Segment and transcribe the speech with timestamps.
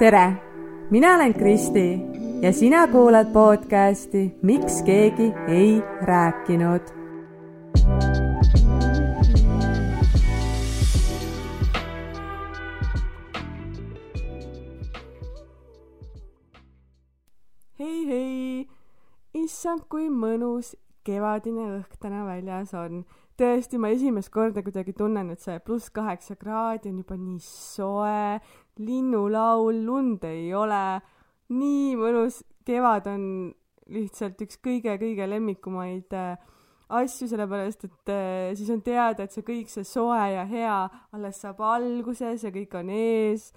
[0.00, 0.32] tere,
[0.90, 2.00] mina olen Kristi
[2.42, 6.80] ja sina kuulad podcasti Miks keegi ei rääkinud.
[17.78, 18.68] hei, hei,
[19.34, 23.04] issand, kui mõnus kevadine õhk täna väljas on.
[23.40, 28.40] Tõesti, ma esimest korda kuidagi tunnen, et see pluss kaheksa kraadi on juba nii soe,
[28.80, 31.00] linnulaul, lund ei ole,
[31.52, 33.24] nii mõnus, kevad on
[33.90, 36.36] lihtsalt üks kõige-kõige lemmikumaid äh,
[37.00, 40.76] asju, sellepärast et äh, siis on teada, et see kõik, see soe ja hea
[41.16, 43.50] alles saab alguses ja kõik on ees.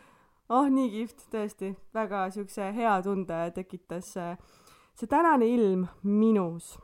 [0.50, 4.34] oh, nii kihvt, tõesti, väga siukse hea tunde tekitas äh,
[4.98, 6.76] see tänane ilm minus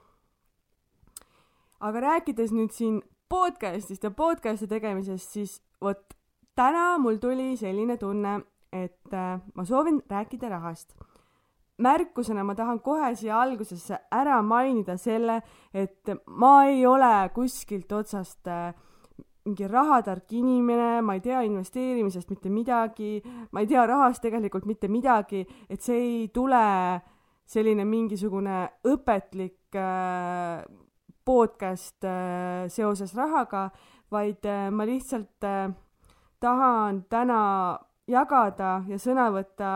[1.80, 3.00] aga rääkides nüüd siin
[3.31, 6.16] podcast'ist ja podcast'i tegemisest, siis vot
[6.59, 8.40] täna mul tuli selline tunne,
[8.72, 10.95] et äh, ma soovin rääkida rahast.
[11.80, 15.38] märkusena ma tahan kohe siia algusesse ära mainida selle,
[15.73, 18.73] et ma ei ole kuskilt otsast äh,
[19.45, 24.91] mingi rahatark inimene, ma ei tea investeerimisest mitte midagi, ma ei tea rahast tegelikult mitte
[24.91, 26.59] midagi, et see ei tule
[27.50, 30.67] selline mingisugune õpetlik äh,
[31.25, 33.69] podcast äh, seoses rahaga,
[34.12, 35.72] vaid äh, ma lihtsalt äh,
[36.40, 39.70] tahan täna jagada ja sõna võtta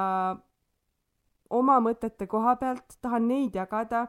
[1.53, 4.07] oma mõtete koha pealt, tahan neid jagada.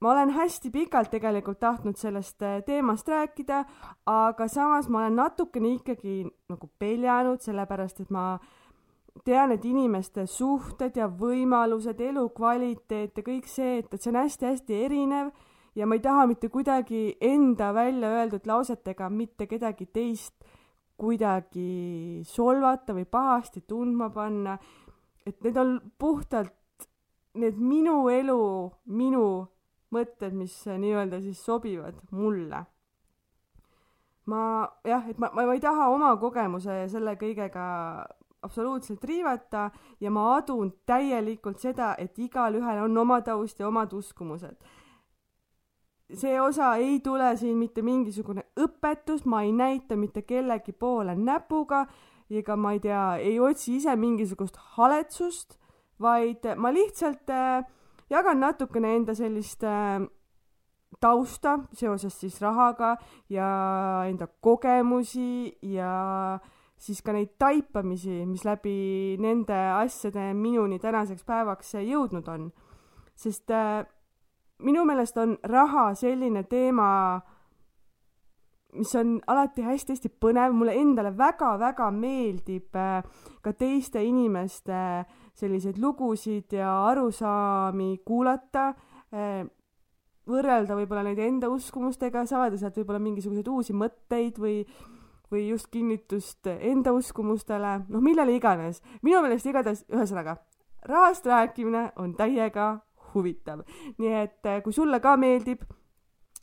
[0.00, 3.64] ma olen hästi pikalt tegelikult tahtnud sellest teemast rääkida,
[4.06, 8.40] aga samas ma olen natukene ikkagi nagu peljanud, sellepärast et ma
[9.24, 14.80] tean, et inimeste suhted ja võimalused, elukvaliteet ja kõik see, et, et see on hästi-hästi
[14.84, 15.30] erinev
[15.78, 20.34] ja ma ei taha mitte kuidagi enda välja öeldud lausetega mitte kedagi teist
[20.98, 24.58] kuidagi solvata või pahasti tundma panna.
[25.26, 26.52] et need on puhtalt
[27.34, 29.26] need minu elu, minu
[29.94, 32.64] mõtted, mis nii-öelda siis sobivad mulle.
[34.26, 37.64] ma jah, et ma, ma ei taha oma kogemuse selle kõigega
[38.42, 39.70] absoluutselt riivata
[40.00, 44.62] ja ma adun täielikult seda, et igalühel on oma taust ja omad uskumused
[46.14, 51.86] see osa ei tule siin mitte mingisugune õpetus, ma ei näita mitte kellegi poole näpuga
[52.38, 55.58] ega ma ei tea, ei otsi ise mingisugust haletsust,
[56.00, 57.64] vaid ma lihtsalt äh,
[58.10, 60.00] jagan natukene enda sellist äh,
[61.02, 62.96] tausta seoses siis rahaga
[63.32, 63.46] ja
[64.08, 66.38] enda kogemusi ja
[66.82, 72.52] siis ka neid taipamisi, mis läbi nende asjade minuni tänaseks päevaks jõudnud on.
[73.14, 73.84] sest äh,
[74.62, 77.20] minu meelest on raha selline teema,
[78.78, 83.02] mis on alati hästi-hästi põnev, mulle endale väga-väga meeldib äh,
[83.44, 84.78] ka teiste inimeste
[85.36, 88.70] selliseid lugusid ja arusaami kuulata,
[89.12, 89.42] äh,
[90.28, 94.62] võrrelda võib-olla neid enda uskumustega, saada sealt võib-olla mingisuguseid uusi mõtteid või
[95.32, 98.82] või just kinnitust enda uskumustele, noh, millele iganes.
[99.00, 100.36] minu meelest igatahes, ühesõnaga,
[100.84, 102.82] rahast rääkimine on täiega
[103.14, 103.62] huvitav.
[103.98, 105.64] nii et äh, kui sulle ka meeldib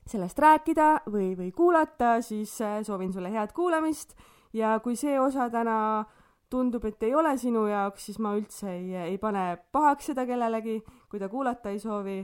[0.10, 4.16] sellest rääkida või, või kuulata, siis äh, soovin sulle head kuulamist
[4.54, 6.06] ja kui see osa täna
[6.50, 10.80] tundub, et ei ole sinu jaoks, siis ma üldse ei, ei pane pahaks seda kellelegi,
[11.10, 12.24] kui ta kuulata ei soovi.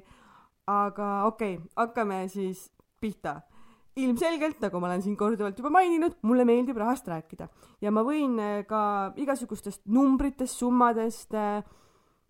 [0.66, 3.42] aga okei okay,, hakkame siis pihta.
[3.96, 7.48] ilmselgelt, nagu ma olen siin korduvalt juba maininud, mulle meeldib rahast rääkida
[7.82, 11.62] ja ma võin äh, ka igasugustest numbritest, summadest äh,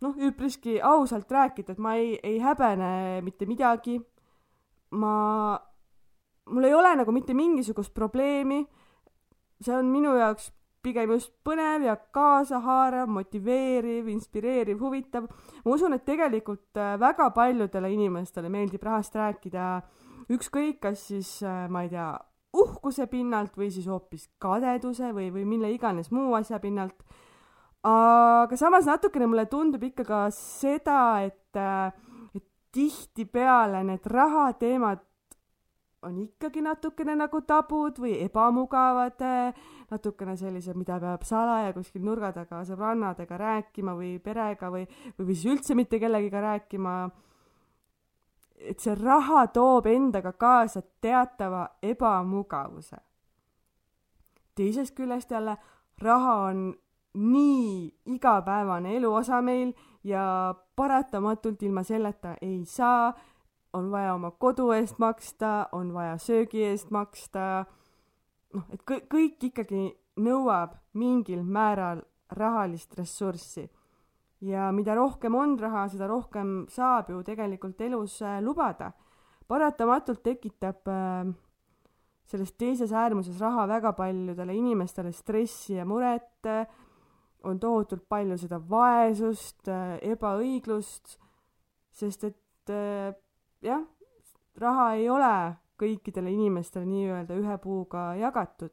[0.01, 3.99] noh, üpriski ausalt rääkida, et ma ei, ei häbene mitte midagi.
[4.95, 5.59] ma,
[6.49, 8.65] mul ei ole nagu mitte mingisugust probleemi.
[9.61, 10.51] see on minu jaoks
[10.85, 15.27] pigem just põnev ja kaasahaarav, motiveeriv, inspireeriv, huvitav.
[15.65, 19.81] ma usun, et tegelikult äh, väga paljudele inimestele meeldib rahast rääkida,
[20.29, 22.11] ükskõik, kas siis äh, ma ei tea,
[22.55, 27.01] uhkuse pinnalt või siis hoopis kadeduse või, või mille iganes muu asja pinnalt
[27.85, 31.59] aga samas natukene mulle tundub ikka ka seda, et,
[32.33, 35.03] et tihtipeale need rahateemad
[36.05, 39.21] on ikkagi natukene nagu tabud või ebamugavad,
[39.89, 44.85] natukene sellised, mida peab salaja kuskil nurga taga sõbrannadega rääkima või perega või,
[45.17, 46.95] või siis üldse mitte kellegiga rääkima.
[48.55, 52.97] et see raha toob endaga kaasa teatava ebamugavuse.
[54.55, 55.57] teisest küljest jälle
[55.97, 56.75] raha on
[57.15, 59.73] nii igapäevane eluosa meil
[60.03, 63.13] ja paratamatult ilma selleta ei saa,
[63.73, 67.65] on vaja oma kodu eest maksta, on vaja söögi eest maksta,
[68.53, 69.87] noh, et kõik, kõik ikkagi
[70.23, 73.69] nõuab mingil määral rahalist ressurssi.
[74.41, 78.91] ja mida rohkem on raha, seda rohkem saab ju tegelikult elus äh, lubada.
[79.47, 81.33] paratamatult tekitab äh,
[82.25, 86.47] selles teises äärmuses raha väga paljudele inimestele stressi ja muret,
[87.45, 89.69] on tohutult palju seda vaesust,
[90.01, 91.19] ebaõiglust,
[91.93, 92.73] sest et
[93.61, 93.83] jah,
[94.57, 95.35] raha ei ole
[95.79, 98.71] kõikidele inimestele nii-öelda ühe puuga jagatud.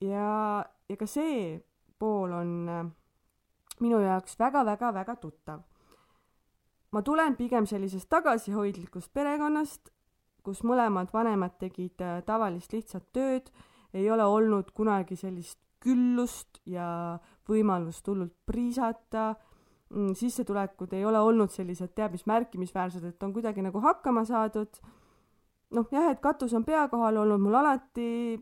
[0.00, 1.60] ja, ja ka see
[1.98, 2.92] pool on
[3.80, 5.60] minu jaoks väga-väga-väga tuttav.
[6.92, 9.90] ma tulen pigem sellisest tagasihoidlikust perekonnast,
[10.42, 13.48] kus mõlemad vanemad tegid äh, tavalist lihtsat tööd,
[13.94, 17.18] ei ole olnud kunagi sellist küllust ja
[17.48, 19.34] võimalust hullult priisata,
[19.90, 24.80] mm, sissetulekud ei ole olnud sellised teab mis märkimisväärsed, et on kuidagi nagu hakkama saadud.
[25.72, 28.40] noh, jah, et katus on pea kohal olnud mul alati,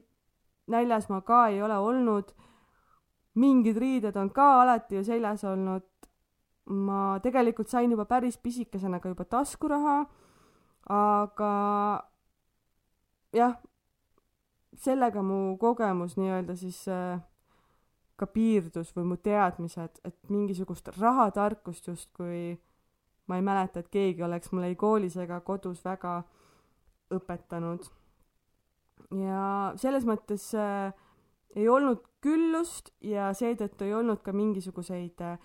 [0.67, 2.32] näljas ma ka ei ole olnud,
[3.35, 5.87] mingid riided on ka alati ju seljas olnud,
[6.67, 10.06] ma tegelikult sain juba päris pisikesena ka juba taskuraha
[10.91, 11.53] aga
[13.32, 13.55] jah,
[14.75, 17.20] sellega mu kogemus nii-öelda siis äh,
[18.20, 22.58] ka piirdus või mu teadmised, et mingisugust rahatarkust justkui
[23.31, 26.20] ma ei mäleta, et keegi oleks mulle ei koolis ega kodus väga
[27.14, 27.87] õpetanud.
[29.19, 30.93] ja selles mõttes äh,
[31.56, 35.38] ei olnud küllust ja seetõttu ei olnud ka mingisuguseid äh,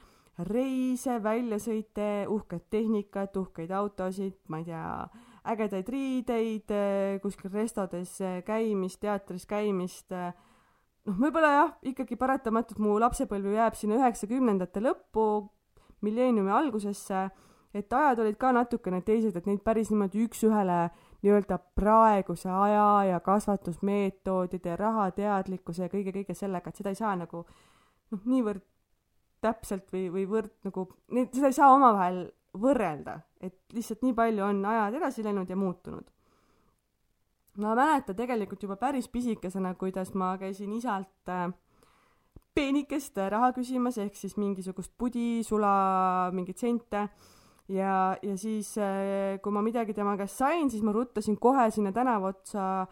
[0.50, 4.88] reise, väljasõite, uhket tehnikat, uhkeid autosid, ma ei tea,
[5.51, 6.74] ägedaid riideid,
[7.24, 10.12] kuskil restodes käimist, teatris käimist.
[11.06, 15.25] Noh, võib-olla jah, ikkagi paratamatult mu lapsepõlv jääb sinna üheksakümnendate lõppu,
[16.06, 17.28] milleeniumi algusesse,
[17.75, 20.80] et ajad olid ka natukene teised, et neid päris niimoodi üks-ühele
[21.25, 28.22] nii-öelda praeguse aja ja kasvatusmeetodide rahateadlikkuse ja kõige-kõige sellega, et seda ei saa nagu noh,
[28.24, 28.63] niivõrd
[29.44, 30.88] täpselt või, või võrd nagu,
[31.34, 32.25] seda ei saa omavahel
[32.56, 36.08] võrrelda, et lihtsalt nii palju on ajad edasi läinud ja muutunud.
[37.57, 41.48] Ma mäletan tegelikult juba päris pisikesena, kuidas ma käisin isalt äh,
[42.56, 47.07] peenikest raha küsimas, ehk siis mingisugust pudi, sula, mingeid sente
[47.68, 51.92] ja, ja siis, äh, kui ma midagi tema käest sain, siis ma ruttasin kohe sinna
[51.96, 52.86] tänava otsa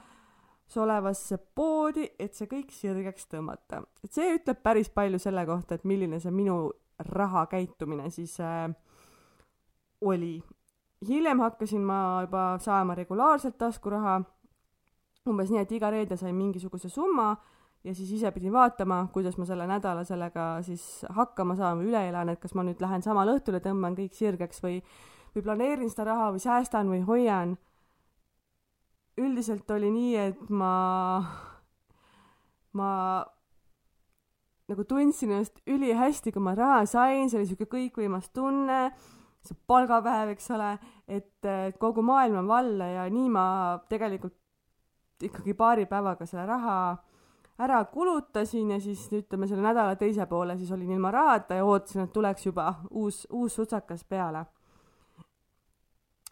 [0.80, 3.84] olevasse poodi, et see kõik sirgeks tõmmata.
[4.04, 8.70] et see ütleb päris palju selle kohta, et milline see minu rahakäitumine siis äh,
[10.02, 10.44] oli.
[11.08, 14.22] hiljem hakkasin ma juba saama regulaarselt taskuraha,
[15.30, 17.30] umbes nii, et iga reede sain mingisuguse summa
[17.84, 20.84] ja siis ise pidin vaatama, kuidas ma selle nädala sellega siis
[21.16, 24.16] hakkama saan või üle elan, et kas ma nüüd lähen samal õhtul ja tõmban kõik
[24.18, 24.82] sirgeks või,
[25.36, 27.56] või planeerin seda raha või säästan või hoian.
[29.20, 30.74] Üldiselt oli nii, et ma,
[32.74, 32.92] ma
[34.72, 38.88] nagu tundsin ennast ülihästi, kui ma raha sain, see oli siuke kõikvõimas tunne,
[39.44, 40.72] see palgapäev, eks ole,
[41.08, 43.46] et kogu maailm on valla ja nii ma
[43.92, 44.40] tegelikult
[45.24, 46.78] ikkagi paari päevaga selle raha
[47.60, 52.04] ära kulutasin ja siis ütleme selle nädala teise poole siis olin ilma rahata ja ootasin,
[52.04, 54.46] et tuleks juba uus, uus sutsakas peale.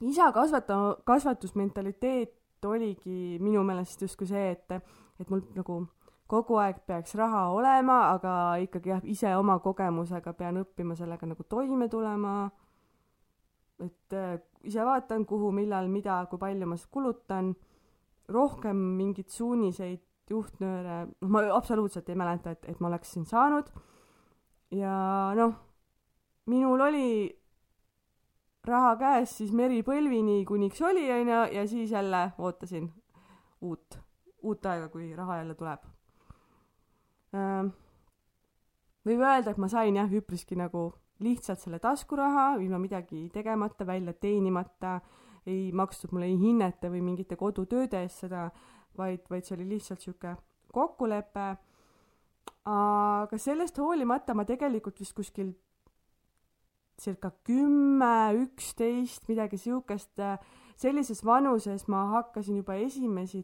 [0.01, 4.71] isa kasvata-, kasvatusmentaliteet oligi minu meelest justkui see, et,
[5.19, 5.85] et mul nagu
[6.31, 8.33] kogu aeg peaks raha olema, aga
[8.63, 12.51] ikkagi jah, ise oma kogemusega pean õppima sellega nagu toime tulema.
[13.81, 17.55] et äh, ise vaatan, kuhu, millal, mida, kui palju ma kulutan.
[18.33, 23.67] Rohkem mingeid suuniseid, juhtnööre, noh, ma absoluutselt ei mäleta, et, et ma oleksin saanud.
[24.71, 24.93] ja
[25.35, 25.55] noh,
[26.47, 27.07] minul oli
[28.67, 32.87] raha käes, siis meri põlvini, kuniks oli, onju, ja siis jälle ootasin
[33.61, 33.97] uut,
[34.41, 35.85] uut aega, kui raha jälle tuleb.
[37.33, 37.71] Ehm,
[39.07, 44.13] võib öelda, et ma sain jah, üpriski nagu lihtsalt selle taskuraha, ilma midagi tegemata, välja
[44.13, 44.99] teenimata,
[45.47, 48.49] ei makstud mulle ei hinnete või mingite kodutööde eest seda,
[48.97, 50.35] vaid, vaid see oli lihtsalt sihuke
[50.73, 51.55] kokkulepe.
[52.65, 55.53] aga sellest hoolimata ma tegelikult vist kuskil
[57.01, 60.13] circa kümme, üksteist, midagi siukest.
[60.75, 63.43] sellises vanuses ma hakkasin juba esimesi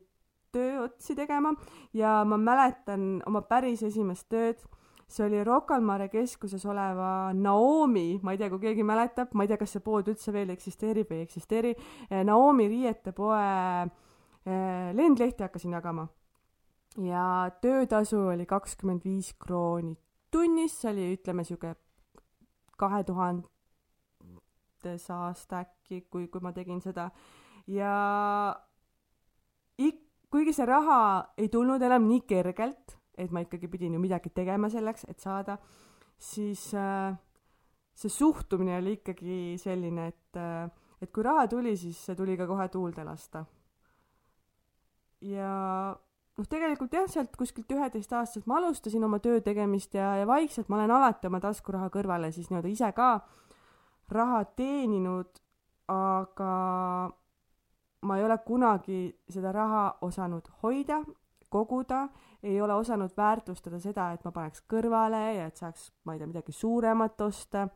[0.56, 1.52] tööotsi tegema
[1.94, 4.62] ja ma mäletan oma päris esimest tööd.
[5.08, 9.46] See oli Rocca al Mare keskuses oleva Naomi, ma ei tea, kui keegi mäletab, ma
[9.46, 11.72] ei tea, kas see pood üldse veel eksisteerib või ei eksisteeri.
[12.28, 13.46] Naomi riietepoe
[13.88, 16.10] eh, lendlehti hakkasin jagama
[17.04, 17.24] ja
[17.62, 19.96] töötasu oli kakskümmend viis krooni
[20.32, 21.74] tunnis, see oli, ütleme, sihuke
[22.78, 27.10] kahe tuhandes aasta äkki, kui, kui ma tegin seda.
[27.68, 27.94] ja
[29.78, 31.00] ik-, kuigi see raha
[31.38, 35.58] ei tulnud enam nii kergelt, et ma ikkagi pidin ju midagi tegema selleks, et saada,
[36.20, 37.16] siis äh,
[37.98, 40.70] see suhtumine oli ikkagi selline, et äh,
[41.02, 43.46] et kui raha tuli, siis see tuli ka kohe tuulde lasta.
[45.22, 45.52] ja
[46.38, 50.78] noh, tegelikult jah, sealt kuskilt üheteistaastaselt ma alustasin oma töö tegemist ja, ja vaikselt ma
[50.78, 53.10] olen alati oma taskuraha kõrvale siis nii-öelda ise ka
[54.14, 55.42] raha teeninud,
[55.90, 56.52] aga
[58.08, 61.02] ma ei ole kunagi seda raha osanud hoida,
[61.50, 62.08] koguda,
[62.44, 66.28] ei ole osanud väärtustada seda, et ma paneks kõrvale ja et saaks, ma ei tea,
[66.28, 67.68] midagi suuremat osta.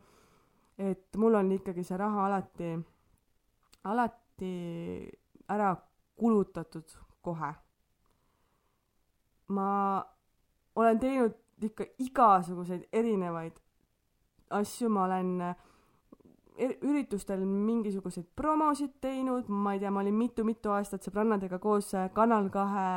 [0.77, 2.71] et mul on ikkagi see raha alati,
[3.83, 4.53] alati
[5.49, 5.75] ära
[6.17, 7.51] kulutatud kohe
[9.51, 10.03] ma
[10.75, 13.59] olen teinud ikka igasuguseid erinevaid
[14.57, 21.05] asju, ma olen er, üritustel mingisuguseid promosid teinud, ma ei tea, ma olin mitu-mitu aastat
[21.05, 22.87] sõbrannadega koos Kanal kahe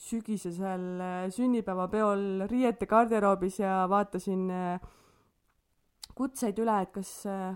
[0.00, 4.86] sügisesel äh, sünnipäevapeol riiete garderoobis ja vaatasin äh,
[6.16, 7.52] kutseid üle, et kas äh,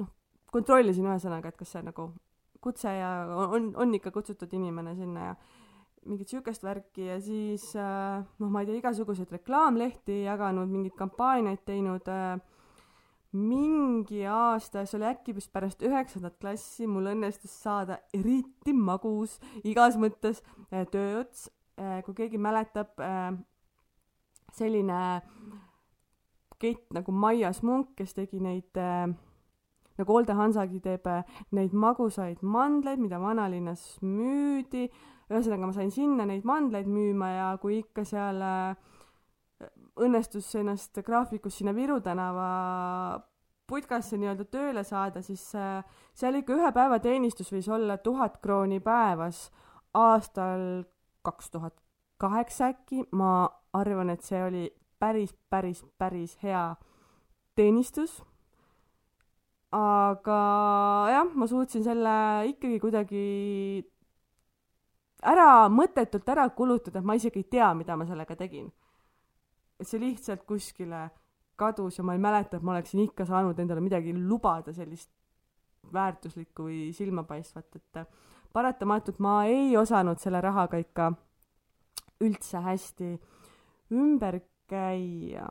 [0.00, 0.10] noh,
[0.52, 2.10] kontrollisin ühesõnaga, et kas see nagu
[2.62, 3.12] kutse ja
[3.48, 5.34] on, on ikka kutsutud inimene sinna ja
[6.08, 12.08] mingit siukest värki ja siis noh, ma ei tea, igasuguseid reklaamlehti jaganud, mingeid kampaaniaid teinud.
[13.36, 19.36] Mingi aasta, see oli äkki vist pärast üheksandat klassi, mul õnnestus saada eriti magus
[19.68, 20.40] igas mõttes
[20.94, 21.50] tööots.
[22.04, 22.98] Kui keegi mäletab,
[24.56, 25.00] selline
[26.58, 28.78] kett nagu Maia Smunk, kes tegi neid
[29.98, 31.06] nagu Olde Hansagi teeb
[31.56, 34.86] neid magusaid mandleid, mida vanalinnas müüdi.
[35.28, 38.78] Ühesõnaga ma sain sinna neid mandleid müüma ja kui ikka seal äh,
[40.00, 42.46] õnnestus ennast graafikus sinna Viru tänava
[43.68, 45.82] putkasse nii-öelda tööle saada, siis äh,
[46.16, 49.48] seal ikka ühe päeva teenistus võis olla tuhat krooni päevas
[49.98, 50.86] aastal
[51.22, 51.74] kaks tuhat
[52.18, 54.64] kaheksa äkki, ma arvan, et see oli
[54.98, 56.74] päris, päris, päris hea
[57.54, 58.22] teenistus.
[59.72, 60.40] aga
[61.12, 62.12] jah, ma suutsin selle
[62.48, 63.24] ikkagi kuidagi
[65.28, 68.70] ära mõttetult ära kulutada, ma isegi ei tea, mida ma sellega tegin.
[69.82, 71.08] see lihtsalt kuskile
[71.58, 75.10] kadus ja ma ei mäleta, et ma oleksin ikka saanud endale midagi lubada sellist
[75.92, 78.00] väärtuslikku või silmapaistvat, et
[78.52, 81.12] paratamatult ma ei osanud selle rahaga ikka
[82.24, 83.10] üldse hästi
[83.92, 85.48] ümber käia.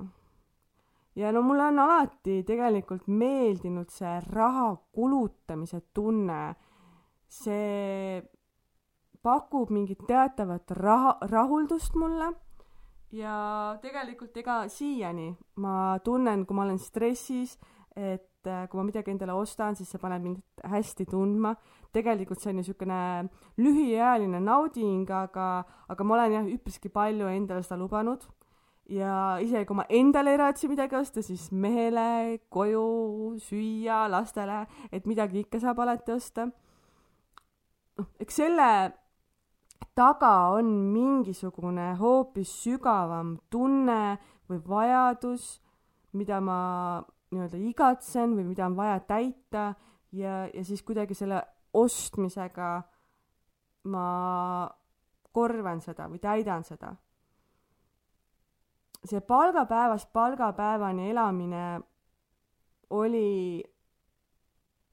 [1.16, 6.56] ja no mulle on alati tegelikult meeldinud see raha kulutamise tunne,
[7.28, 8.22] see
[9.24, 12.34] pakub mingit teatavat raha, rahuldust mulle
[13.12, 15.32] ja tegelikult ega siiani
[15.64, 17.58] ma tunnen, kui ma olen stressis,
[17.96, 21.56] et äh, kui ma midagi endale ostan, siis see paneb mind hästi tundma.
[21.96, 27.64] Tegelikult see on ju niisugune lühiajaline nauding, aga, aga ma olen jah, üpriski palju endale
[27.64, 28.28] seda lubanud.
[28.88, 35.06] ja isegi kui ma endale ei raatsi midagi osta, siis mehele, koju, süüa, lastele, et
[35.06, 36.48] midagi ikka saab alati osta.
[37.98, 38.70] noh, eks selle
[39.98, 44.18] taga on mingisugune hoopis sügavam tunne
[44.48, 45.58] või vajadus,
[46.14, 46.60] mida ma
[47.32, 49.74] nii-öelda igatsen või mida on vaja täita
[50.16, 51.42] ja, ja siis kuidagi selle
[51.78, 52.72] ostmisega
[53.92, 54.08] ma
[55.34, 56.96] korvan seda või täidan seda.
[59.08, 61.80] see palgapäevast palgapäevani elamine
[62.90, 63.64] oli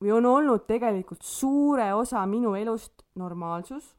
[0.02, 3.94] või on olnud tegelikult suure osa minu elust normaalsus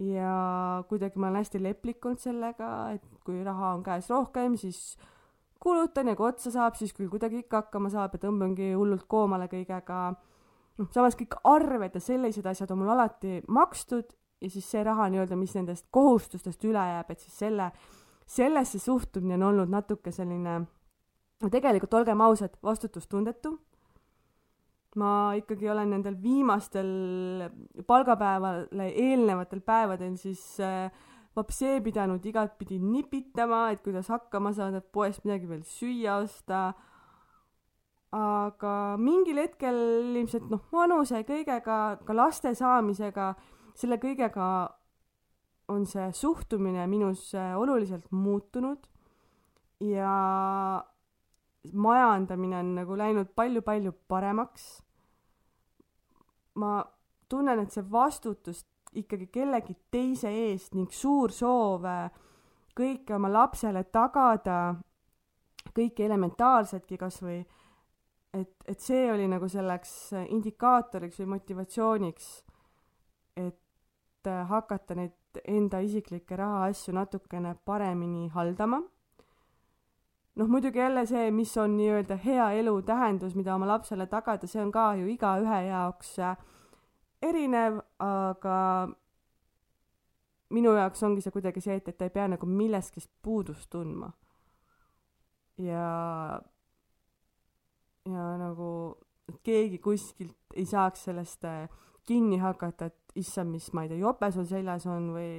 [0.00, 4.96] ja kuidagi ma olen hästi leplik olnud sellega, et kui raha on käes rohkem, siis
[5.62, 9.48] kulutan ja kui otsa saab, siis küll kuidagi ikka hakkama saab ja tõmbangi hullult koomale
[9.52, 10.02] kõigega.
[10.78, 15.08] Noh, samas kõik arved ja sellised asjad on mul alati makstud ja siis see raha
[15.12, 17.70] nii-öelda, mis nendest kohustustest üle jääb, et siis selle,
[18.26, 20.62] sellesse suhtumine on olnud natuke selline,
[21.50, 23.56] tegelikult olgem ausad, vastutustundetu
[25.00, 26.90] ma ikkagi olen nendel viimastel
[27.88, 30.90] palgapäevale eelnevatel päevadel siis äh,
[31.36, 36.72] vapsee pidanud igatpidi nipitama, et kuidas hakkama saada, et poest midagi veel süüa osta.
[38.12, 39.78] Aga mingil hetkel
[40.12, 43.32] ilmselt noh, vanuse kõigega, ka laste saamisega,
[43.74, 44.46] selle kõigega
[45.72, 48.84] on see suhtumine minus äh, oluliselt muutunud
[49.80, 50.12] ja
[51.72, 54.82] majandamine on nagu läinud palju-palju paremaks.
[56.54, 56.82] ma
[57.28, 62.10] tunnen, et see vastutus ikkagi kellegi teise eest ning suur soov äh,
[62.76, 64.74] kõike oma lapsele tagada,
[65.72, 67.40] kõike elementaarsetki kasvõi,
[68.34, 72.30] et, et see oli nagu selleks indikaatoriks või motivatsiooniks,
[73.36, 78.82] et äh, hakata neid enda isiklikke rahaasju natukene paremini haldama.
[80.34, 84.62] noh, muidugi jälle see, mis on nii-öelda hea elu tähendus, mida oma lapsele tagada, see
[84.62, 86.36] on ka ju igaühe jaoks äh,
[87.22, 88.56] erinev, aga
[90.52, 94.12] minu jaoks ongi see kuidagi see, et, et ta ei pea nagu millestki puudust tundma.
[95.58, 96.40] ja,
[98.08, 98.68] ja nagu,
[99.30, 101.66] et keegi kuskilt ei saaks sellest äh,
[102.06, 105.32] kinni hakata, et issand, mis, ma ei tea, jope sul seljas on või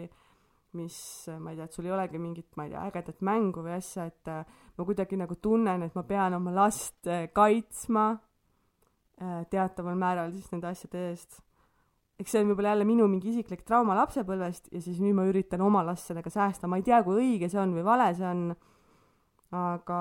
[0.78, 0.98] mis,
[1.40, 4.08] ma ei tea, et sul ei olegi mingit, ma ei tea, ägedat mängu või asja,
[4.10, 8.14] et äh, ma kuidagi nagu tunnen, et ma pean oma last äh, kaitsma
[9.24, 11.38] teataval määral siis nende asjade eest.
[12.20, 15.62] Eks see on võib-olla jälle minu mingi isiklik trauma lapsepõlvest ja siis nüüd ma üritan
[15.64, 18.42] oma last sellega säästa, ma ei tea, kui õige see on või vale see on,
[19.54, 20.00] aga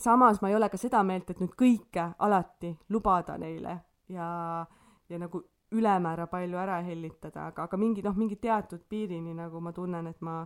[0.00, 3.76] samas ma ei ole ka seda meelt, et nüüd kõike alati lubada neile
[4.08, 4.66] ja,
[5.08, 9.72] ja nagu ülemäära palju ära hellitada, aga, aga mingi noh, mingi teatud piirini nagu ma
[9.72, 10.40] tunnen, et ma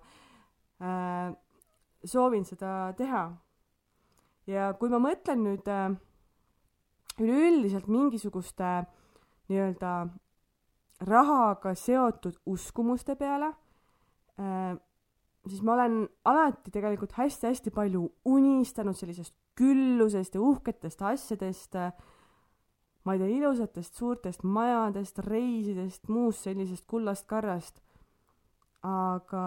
[0.85, 1.33] äh,
[2.05, 3.25] soovin seda teha.
[4.47, 5.95] ja kui ma mõtlen nüüd äh,
[7.21, 8.85] üleüldiselt mingisuguste
[9.49, 9.93] nii-öelda
[11.09, 13.53] rahaga seotud uskumuste peale
[14.41, 14.77] äh,,
[15.49, 21.77] siis ma olen alati tegelikult hästi-hästi palju unistanud sellisest küllusest ja uhketest asjadest
[23.05, 27.83] ma ei tea, ilusatest suurtest majadest, reisidest, muust sellisest kullast karrast.
[28.85, 29.45] aga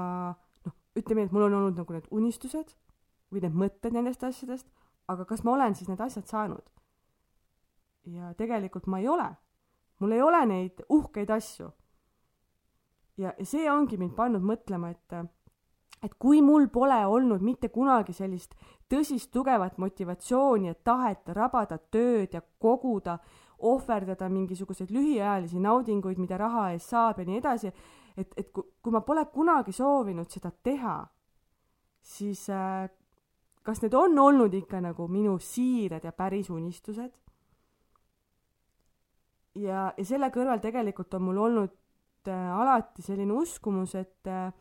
[0.66, 2.74] noh, ütleme nii, et mul on olnud nagu need unistused
[3.34, 4.70] või need mõtted nendest asjadest,
[5.08, 6.64] aga kas ma olen siis need asjad saanud?
[8.08, 9.28] ja tegelikult ma ei ole
[10.00, 11.72] mul ei ole neid uhkeid asju.
[13.18, 15.14] ja see ongi mind pannud mõtlema, et
[16.04, 18.54] et kui mul pole olnud mitte kunagi sellist
[18.90, 23.18] tõsist tugevat motivatsiooni ja tahet rabada tööd ja koguda,
[23.58, 27.72] ohverdada mingisuguseid lühiajalisi naudinguid, mida raha eest saab ja nii edasi,
[28.18, 31.00] et, et kui, kui ma pole kunagi soovinud seda teha,
[32.06, 32.86] siis äh,
[33.66, 37.12] kas need on olnud ikka nagu minu siired ja päris unistused?
[39.58, 44.54] ja, ja selle kõrval tegelikult on mul olnud äh, alati selline uskumus, et äh,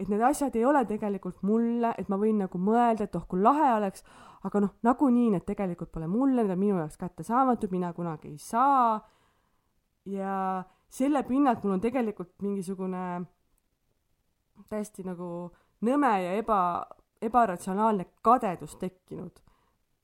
[0.00, 3.42] et need asjad ei ole tegelikult mulle, et ma võin nagu mõelda, et oh kui
[3.42, 4.04] lahe oleks,
[4.44, 8.38] aga noh, nagunii need tegelikult pole mulle, need on minu jaoks kättesaamatud, mina kunagi ei
[8.38, 9.02] saa.
[10.04, 13.04] ja selle pinnalt mul on tegelikult mingisugune
[14.68, 15.28] täiesti nagu
[15.86, 16.58] nõme ja eba,
[17.22, 19.40] ebaratsionaalne kadedus tekkinud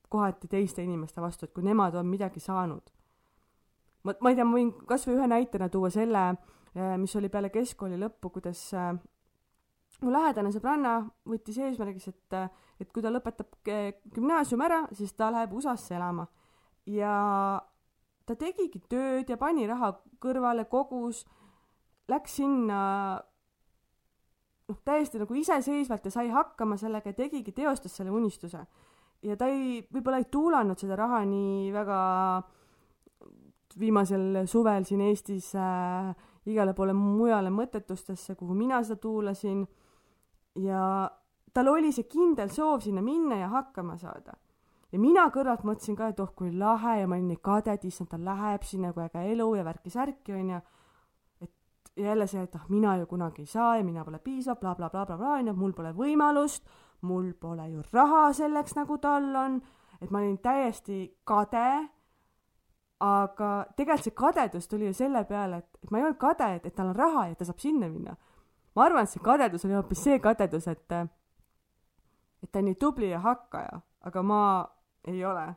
[0.09, 2.89] kohati teiste inimeste vastu, et kui nemad on midagi saanud
[4.03, 6.23] ma, ma ei tea, ma võin kasvõi ühe näitena tuua selle,
[6.75, 8.93] äh, mis oli peale keskkooli lõppu, kuidas äh,
[10.01, 10.95] mu lähedane sõbranna
[11.29, 12.37] võttis eesmärgiks, et,
[12.81, 16.27] et kui ta lõpetab gümnaasiumi ära, siis ta läheb USA-sse elama.
[16.89, 17.13] ja
[18.25, 21.25] ta tegigi tööd ja pani raha kõrvale, kogus,
[22.09, 22.79] läks sinna
[24.71, 28.65] noh, täiesti nagu iseseisvalt ja sai hakkama sellega ja tegigi, teostas selle unistuse.
[29.21, 31.99] ja ta ei, võib-olla ei tuulanud seda raha nii väga
[33.79, 36.11] viimasel suvel siin Eestis äh,
[36.49, 39.63] igale poole mujale mõttetustesse, kuhu mina seda tuulasin.
[40.55, 41.09] Ja
[41.53, 44.33] tal oli see kindel soov sinna minna ja hakkama saada.
[44.91, 47.85] ja mina kõrvalt mõtlesin ka, et oh kui lahe ja ma olin nii kade, et
[47.87, 50.59] issand, ta läheb sinna, kui äge elu ja värki-särki onju.
[51.41, 51.51] et
[51.95, 54.89] jälle see, et ah mina ju kunagi ei saa ja mina pole piisav bla, bla,
[54.89, 56.67] blablabla onju, mul pole võimalust,
[57.01, 59.61] mul pole ju raha selleks, nagu tal on.
[60.01, 61.89] et ma olin täiesti kade
[63.01, 66.67] aga tegelikult see kadedus tuli ju selle peale, et, et ma ei olnud kade, et,
[66.69, 68.15] et tal on raha ja ta saab sinna minna.
[68.75, 70.93] Ma arvan, et see kadedus oli hoopis see kadedus, et,
[72.43, 74.43] et ta on nii tubli ja hakkaja, aga ma
[75.07, 75.47] ei ole.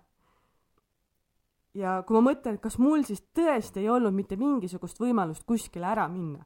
[1.74, 5.86] ja kui ma mõtlen, et kas mul siis tõesti ei olnud mitte mingisugust võimalust kuskile
[5.90, 6.44] ära minna.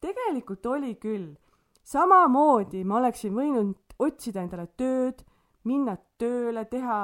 [0.00, 1.34] tegelikult oli küll.
[1.82, 5.24] samamoodi ma oleksin võinud otsida endale tööd,
[5.64, 7.00] minna tööle, teha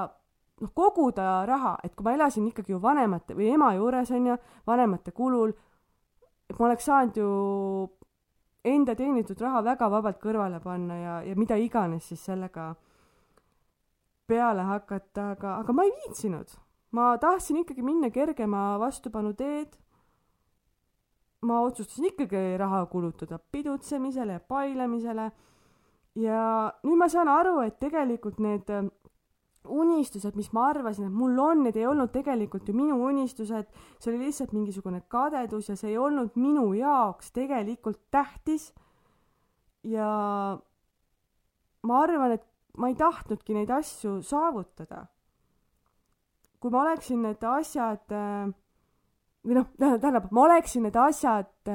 [0.60, 5.12] noh, koguda raha, et kui ma elasin ikkagi ju vanemate või ema juures onju, vanemate
[5.12, 5.52] kulul,
[6.48, 7.30] et ma oleks saanud ju
[8.66, 12.72] enda teenitud raha väga vabalt kõrvale panna ja, ja mida iganes siis sellega
[14.26, 16.54] peale hakata, aga, aga ma ei viitsinud.
[16.96, 19.76] ma tahtsin ikkagi minna kergema vastupanu teed.
[21.46, 25.30] ma otsustasin ikkagi raha kulutada pidutsemisele ja pailamisele.
[26.14, 28.70] ja nüüd ma saan aru, et tegelikult need
[29.68, 34.12] unistused, mis ma arvasin, et mul on, need ei olnud tegelikult ju minu unistused, see
[34.12, 38.72] oli lihtsalt mingisugune kadedus ja see ei olnud minu jaoks tegelikult tähtis.
[39.86, 40.08] ja
[41.86, 45.06] ma arvan, et ma ei tahtnudki neid asju saavutada.
[46.60, 48.10] kui ma oleksin need asjad
[49.46, 51.70] või noh, tähendab, ma oleksin need asjad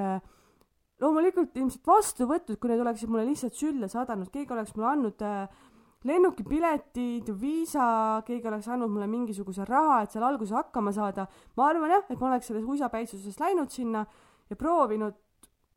[1.01, 5.23] loomulikult ilmselt vastu võtnud, kui need oleksid mulle lihtsalt sülle sadanud, keegi oleks mulle andnud
[5.25, 5.61] äh,
[6.03, 11.27] lennukipiletid, viisa, keegi oleks andnud mulle mingisuguse raha, et seal alguses hakkama saada.
[11.57, 14.05] ma arvan jah, et ma oleks selles uisapäitsuses läinud sinna
[14.49, 15.17] ja proovinud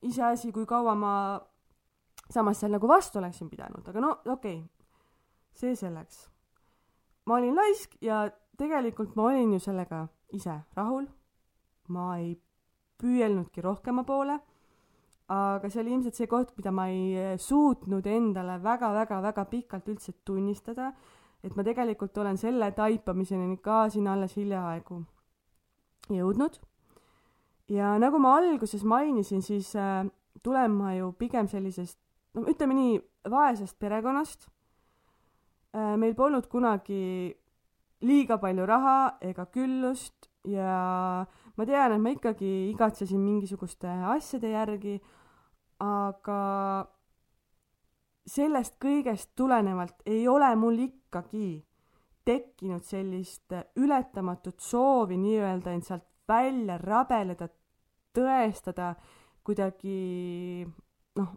[0.03, 1.15] iseasi, kui kaua ma
[2.31, 4.63] samas seal nagu vastu oleksin pidanud, aga no okei okay.,
[5.55, 6.29] see selleks.
[7.27, 8.25] ma olin laisk ja
[8.57, 11.07] tegelikult ma olin ju sellega ise rahul.
[11.89, 12.35] ma ei
[12.99, 14.39] püüelnudki rohkema poole
[15.35, 20.15] aga see oli ilmselt see koht, mida ma ei eh, suutnud endale väga-väga-väga pikalt üldse
[20.25, 20.93] tunnistada,
[21.45, 25.03] et ma tegelikult olen selle taipamiseni ka siin alles hiljaaegu
[26.13, 26.61] jõudnud.
[27.69, 30.05] ja nagu ma alguses mainisin, siis äh,
[30.43, 31.99] tulen ma ju pigem sellisest,
[32.35, 32.99] no ütleme nii,
[33.31, 34.49] vaesest perekonnast
[35.75, 35.97] äh,.
[35.97, 37.35] meil polnud kunagi
[38.05, 41.25] liiga palju raha ega küllust ja
[41.57, 44.99] ma tean, et ma ikkagi igatsesin mingisuguste asjade järgi,
[45.83, 46.41] aga
[48.27, 51.65] sellest kõigest tulenevalt ei ole mul ikkagi
[52.25, 57.51] tekkinud sellist ületamatut soovi nii-öelda end sealt välja rabeleda,
[58.17, 58.95] tõestada
[59.45, 60.65] kuidagi
[61.19, 61.35] noh,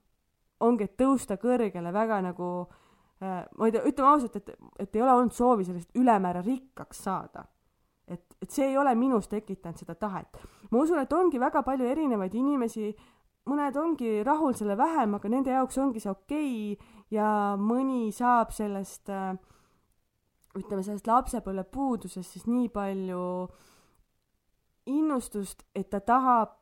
[0.64, 5.04] ongi, et tõusta kõrgele väga nagu äh, ma ei tea, ütleme ausalt, et, et ei
[5.04, 7.44] ole olnud soovi sellest ülemäära rikkaks saada
[8.08, 10.40] et, et see ei ole minus tekitanud seda tahet.
[10.72, 12.92] ma usun, et ongi väga palju erinevaid inimesi,
[13.48, 18.52] mõned ongi rahul selle vähem, aga nende jaoks ongi see okei okay ja mõni saab
[18.56, 19.34] sellest äh,
[20.58, 23.24] ütleme, sellest lapsepõlve puudusest siis nii palju
[24.88, 26.56] innustust, et ta tahab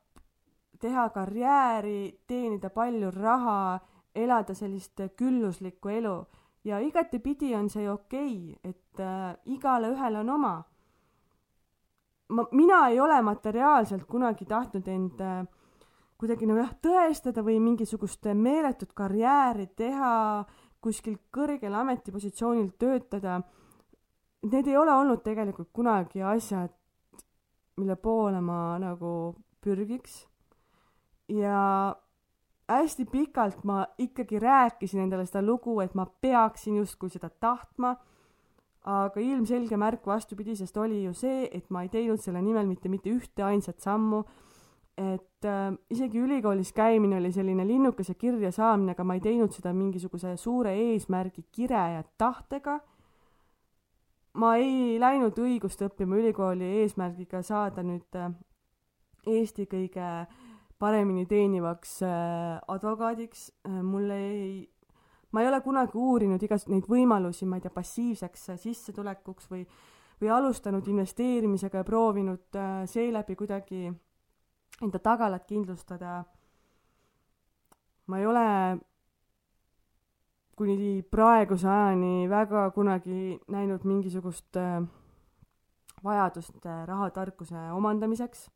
[0.80, 3.78] teha karjääri, teenida palju raha,
[4.14, 6.16] elada sellist külluslikku elu.
[6.66, 10.54] Ja igatepidi on see okei okay,, et äh, igale ühele on oma.
[12.34, 15.44] Ma, mina ei ole materiaalselt kunagi tahtnud end äh,
[16.20, 20.44] kuidagi nagu jah, tõestada või mingisugust meeletut karjääri teha,
[20.80, 23.40] kuskil kõrgel ametipositsioonil töötada.
[24.46, 26.72] Need ei ole olnud tegelikult kunagi asjad,
[27.76, 30.26] mille poole ma nagu pürgiks.
[31.28, 31.94] ja
[32.70, 37.96] hästi pikalt ma ikkagi rääkisin endale seda lugu, et ma peaksin justkui seda tahtma
[38.86, 43.10] aga ilmselge märk vastupidisest oli ju see, et ma ei teinud selle nimel mitte mitte
[43.10, 44.22] ühte ainsat sammu,
[44.96, 49.72] et äh, isegi ülikoolis käimine oli selline linnukese kirja saamine, aga ma ei teinud seda
[49.76, 52.80] mingisuguse suure eesmärgi, kire ja tahtega.
[54.36, 58.32] ma ei läinud õigust õppima ülikooli eesmärgiga saada nüüd äh,
[59.26, 60.08] Eesti kõige
[60.78, 64.48] paremini teenivaks äh, advokaadiks äh,, mulle ei
[65.32, 69.66] ma ei ole kunagi uurinud igas- neid võimalusi, ma ei tea, passiivseks sissetulekuks või
[70.20, 73.90] või alustanud investeerimisega ja proovinud äh, seeläbi kuidagi
[74.82, 76.24] enda tagalat kindlustada.
[78.06, 78.46] ma ei ole
[80.56, 84.82] kuni praeguse ajani väga kunagi näinud mingisugust äh,
[86.04, 88.48] vajadust äh, rahatarkuse omandamiseks,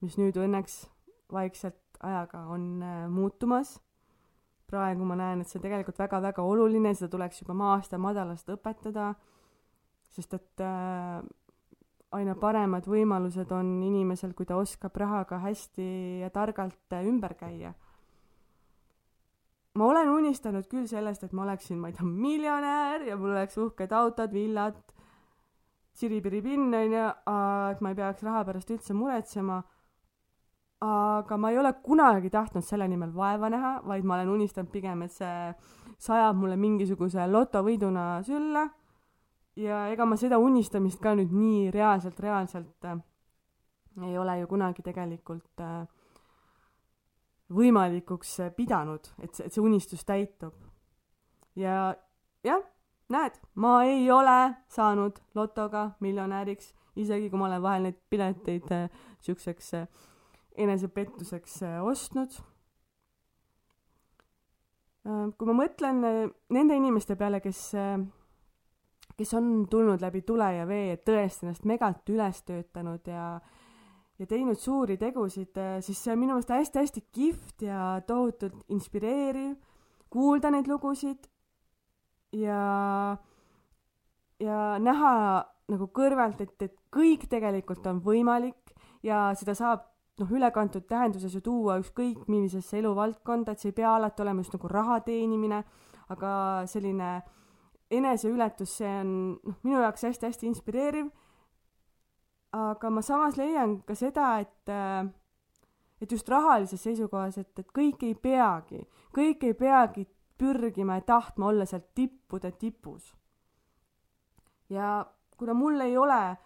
[0.00, 0.84] mis nüüd õnneks
[1.32, 3.78] vaikselt ajaga on muutumas
[4.70, 8.48] praegu ma näen, et see on tegelikult väga-väga oluline, seda tuleks juba maast ja madalast
[8.52, 9.12] õpetada,
[10.16, 11.20] sest et äh,
[12.16, 15.88] aina paremad võimalused on inimesel, kui ta oskab rahaga hästi
[16.22, 17.74] ja targalt ümber käia.
[19.76, 23.58] ma olen unistanud küll sellest, et ma oleksin, ma ei tea, miljonär ja mul oleks
[23.60, 24.78] uhked autod, villad,
[25.92, 27.08] siripiripinn onju,
[27.70, 29.62] et ma ei peaks raha pärast üldse muretsema
[30.80, 35.02] aga ma ei ole kunagi tahtnud selle nimel vaeva näha, vaid ma olen unistanud pigem,
[35.02, 35.52] et see
[35.98, 38.66] sajab mulle mingisuguse lotovõiduna sülle.
[39.56, 42.98] Ja ega ma seda unistamist ka nüüd nii reaalselt, reaalselt äh,
[44.06, 45.84] ei ole ju kunagi tegelikult äh,
[47.56, 50.54] võimalikuks pidanud, et see, et see unistus täitub.
[51.56, 51.94] ja
[52.44, 52.64] jah,
[53.08, 58.90] näed, ma ei ole saanud lotoga miljonäriks, isegi kui ma olen vahel neid pileteid äh,
[59.20, 59.88] siukseks äh,
[60.56, 62.36] enesepettuseks äh, ostnud.
[65.06, 66.22] Äh, kui ma mõtlen äh,
[66.54, 67.68] nende inimeste peale, kes,
[69.16, 73.28] kes on tulnud läbi tule ja vee, tõesti ennast megalt üles töötanud ja
[74.16, 79.56] ja teinud suuri tegusid, siis see on minu meelest hästi-hästi kihvt ja tohutult inspireeriv
[80.12, 81.26] kuulda neid lugusid
[82.32, 83.16] ja,
[84.40, 85.12] ja näha
[85.68, 88.74] nagu kõrvalt, et, et kõik tegelikult on võimalik
[89.04, 89.84] ja seda saab
[90.20, 94.56] noh, ülekantud tähenduses ju tuua ükskõik millisesse eluvaldkonda, et see ei pea alati olema just
[94.56, 95.62] nagu raha teenimine,
[96.14, 96.30] aga
[96.70, 97.10] selline
[97.90, 101.10] eneseületus, see on noh, minu jaoks hästi-hästi inspireeriv.
[102.56, 104.70] aga ma samas leian ka seda, et
[106.00, 108.82] et just rahalises seisukohas, et, et kõik ei peagi,
[109.16, 110.06] kõik ei peagi
[110.38, 113.14] pürgima ja tahtma olla seal tippude tipus.
[114.68, 116.36] ja kuna mul ei ole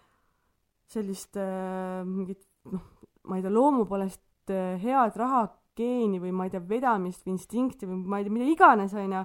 [0.91, 2.83] sellist äh, mingit noh,
[3.27, 7.87] ma ei tea, loomu poolest äh, head rahageeni või ma ei tea, vedamist või instinkti
[7.89, 9.23] või ma ei tea, mida iganes, onju,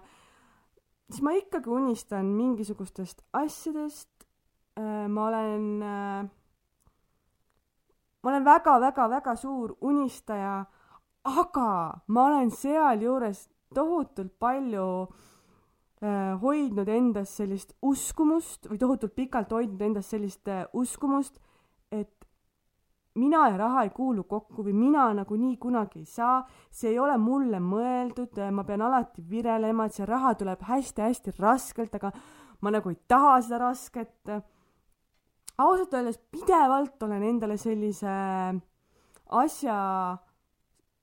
[1.11, 4.11] siis ma ikkagi unistan mingisugustest asjadest.
[4.77, 6.27] Äh,, ma olen äh,
[8.23, 10.65] ma olen väga-väga-väga suur unistaja,
[11.23, 11.71] aga
[12.09, 20.11] ma olen sealjuures tohutult palju äh, hoidnud endas sellist uskumust või tohutult pikalt hoidnud endas
[20.11, 21.39] sellist uskumust,
[23.17, 27.17] mina ja raha ei kuulu kokku või mina nagunii kunagi ei saa, see ei ole
[27.21, 32.13] mulle mõeldud, ma pean alati virelema, et see raha tuleb hästi-hästi raskelt, aga
[32.61, 34.33] ma nagu ei taha seda rasket.
[35.57, 38.17] Ausalt öeldes pidevalt olen endale sellise
[39.41, 39.77] asja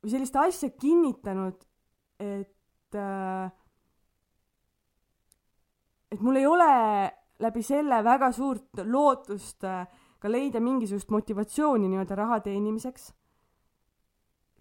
[0.03, 1.65] või sellist asja kinnitanud,
[2.21, 2.49] et
[6.13, 6.73] et mul ei ole
[7.41, 9.87] läbi selle väga suurt lootust äh,
[10.23, 13.11] ka leida mingisugust motivatsiooni nii-öelda raha teenimiseks.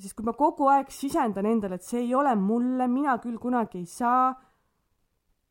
[0.03, 3.79] sest kui ma kogu aeg sisendan endale, et see ei ole mulle, mina küll kunagi
[3.79, 4.33] ei saa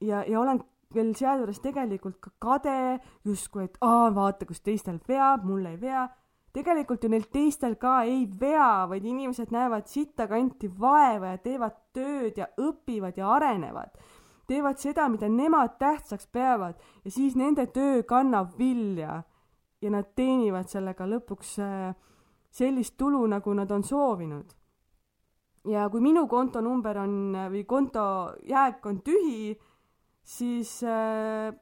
[0.02, 0.60] ja, ja olen
[0.94, 6.08] veel sealjuures tegelikult ka kade, justkui, et aa, vaata, kus teistel veab, mul ei vea.
[6.52, 12.42] tegelikult ju neil teistel ka ei vea, vaid inimesed näevad sittakanti vaeva ja teevad tööd
[12.42, 13.96] ja õpivad ja arenevad.
[14.48, 19.24] teevad seda, mida nemad tähtsaks peavad ja siis nende töö kannab vilja.
[19.82, 21.96] Ja nad teenivad sellega lõpuks äh,
[22.52, 24.56] sellist tulu, nagu nad on soovinud.
[25.66, 28.02] ja kui minu kontonumber on või konto
[28.50, 29.58] jääk on tühi
[30.24, 31.54] siis äh,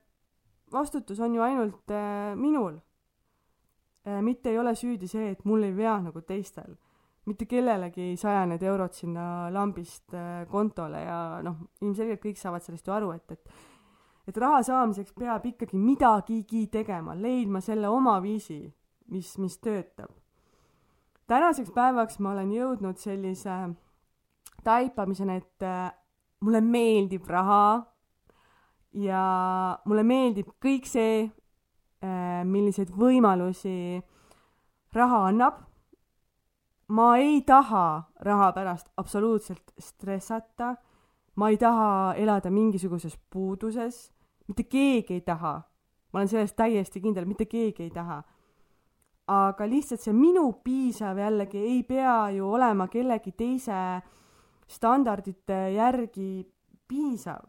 [0.72, 2.80] vastutus on ju ainult äh, minul
[4.08, 4.22] äh,.
[4.22, 6.76] mitte ei ole süüdi see, et mul ei vea nagu teistel.
[7.26, 12.64] mitte kellelegi ei saja need eurod sinna lambist äh, kontole ja noh, ilmselgelt kõik saavad
[12.66, 13.52] sellest ju aru, et, et
[14.30, 18.62] et raha saamiseks peab ikkagi midagigi tegema, leidma selle oma viisi,
[19.10, 20.12] mis, mis töötab.
[21.28, 23.56] tänaseks päevaks ma olen jõudnud sellise
[24.64, 25.92] taipamiseni, et äh,
[26.42, 27.86] mulle meeldib raha,
[28.94, 29.24] ja
[29.86, 31.24] mulle meeldib kõik see,
[32.04, 34.02] äh, milliseid võimalusi
[34.96, 35.66] raha annab.
[36.90, 40.76] ma ei taha raha pärast absoluutselt stressata.
[41.36, 44.12] ma ei taha elada mingisuguses puuduses.
[44.50, 45.62] Mitte keegi ei taha.
[46.12, 48.24] ma olen selles täiesti kindel, mitte keegi ei taha.
[49.30, 54.02] aga lihtsalt see minu piisav jällegi ei pea ju olema kellegi teise
[54.68, 56.32] standardite järgi
[56.88, 57.46] piisav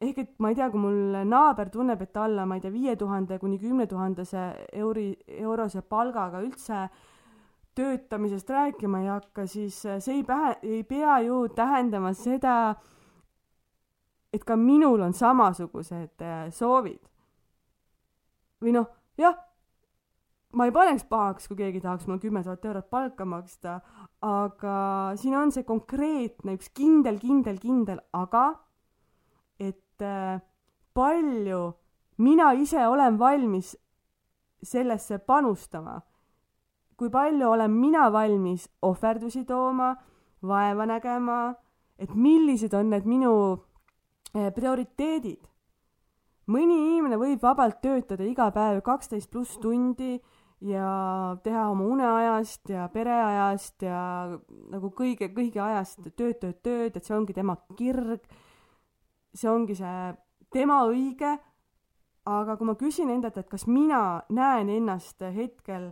[0.00, 2.96] ehk et ma ei tea, kui mul naaber tunneb, et alla, ma ei tea, viie
[3.00, 4.42] tuhande kuni kümne tuhandese
[4.76, 6.86] euri, eurose palgaga üldse
[7.76, 12.74] töötamisest rääkima ei hakka, siis see ei pähe, ei pea ju tähendama seda,
[14.32, 17.00] et ka minul on samasugused äh, soovid.
[18.60, 18.86] või noh,
[19.20, 19.36] jah,
[20.56, 23.80] ma ei paneks pahaks, kui keegi tahaks mulle kümme tuhat eurot palka maksta,
[24.24, 24.76] aga
[25.20, 28.46] siin on see konkreetne, üks kindel, kindel, kindel aga
[29.58, 30.40] et äh,
[30.94, 31.74] palju
[32.18, 33.76] mina ise olen valmis
[34.62, 36.00] sellesse panustama.
[36.96, 39.96] kui palju olen mina valmis ohverdusi tooma,
[40.42, 41.54] vaeva nägema,
[41.98, 43.32] et millised on need minu
[44.56, 45.44] prioriteedid.
[46.46, 50.20] mõni inimene võib vabalt töötada iga päev kaksteist pluss tundi
[50.60, 54.00] ja teha oma uneajast ja pereajast ja
[54.70, 58.22] nagu kõige, kõigi ajast tööd, tööd, tööd, et see ongi tema kirg
[59.36, 60.14] see ongi see
[60.52, 61.36] tema õige,
[62.26, 65.90] aga kui ma küsin endalt, et kas mina näen ennast hetkel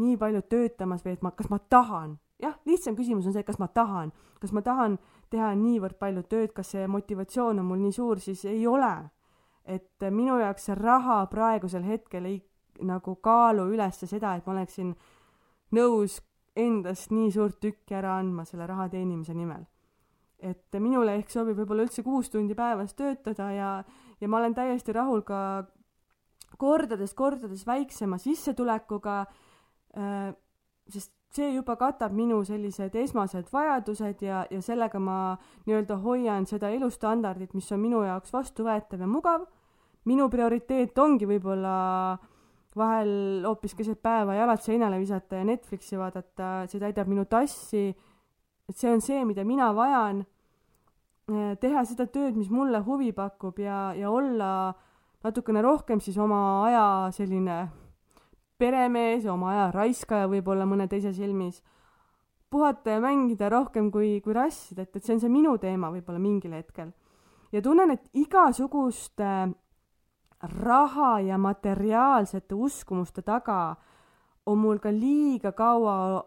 [0.00, 3.58] nii palju töötamas või et ma, kas ma tahan, jah, lihtsam küsimus on see, kas
[3.62, 4.98] ma tahan, kas ma tahan
[5.32, 9.10] teha niivõrd palju tööd, kas see motivatsioon on mul nii suur, siis ei ole.
[9.66, 12.36] et minu jaoks see raha praegusel hetkel ei
[12.86, 14.92] nagu kaalu üles seda, et ma oleksin
[15.74, 16.20] nõus
[16.54, 19.64] endast nii suurt tükki ära andma selle raha teenimise nimel
[20.38, 23.70] et minule ehk sobib võib-olla üldse kuus tundi päevas töötada ja,
[24.20, 25.40] ja ma olen täiesti rahul ka
[26.60, 29.18] kordades-kordades väiksema sissetulekuga
[29.96, 30.32] äh,,
[30.92, 35.18] sest see juba katab minu sellised esmased vajadused ja, ja sellega ma
[35.66, 39.46] nii-öelda hoian seda elustandardit, mis on minu jaoks vastuvõetav ja mugav.
[40.06, 41.76] minu prioriteet ongi võib-olla
[42.76, 47.88] vahel hoopis keset päeva jalad seinale visata ja Netflixi vaadata, see täidab minu tassi
[48.68, 50.24] et see on see, mida mina vajan,
[51.30, 54.74] eh, teha seda tööd, mis mulle huvi pakub ja, ja olla
[55.26, 57.66] natukene rohkem siis oma aja selline
[58.58, 61.62] peremees ja oma aja raiskaja võib-olla mõne teise silmis.
[62.50, 66.18] puhata ja mängida rohkem kui, kui rassida, et, et see on see minu teema võib-olla
[66.18, 66.92] mingil hetkel.
[67.52, 69.32] ja tunnen, et igasuguste
[70.42, 73.76] raha ja materiaalsete uskumuste taga
[74.46, 76.24] on mul ka liiga kaua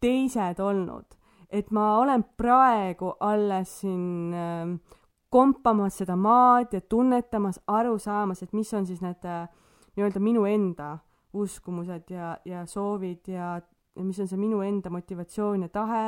[0.00, 1.14] teised olnud.
[1.50, 4.96] et ma olen praegu alles siin äh,
[5.30, 9.48] kompamas seda maad ja tunnetamas, aru saamas, et mis on siis need äh,
[9.96, 10.98] nii-öelda minu enda
[11.44, 13.54] uskumused ja, ja soovid ja,
[13.96, 16.02] ja mis on see minu enda motivatsioon ja tahe.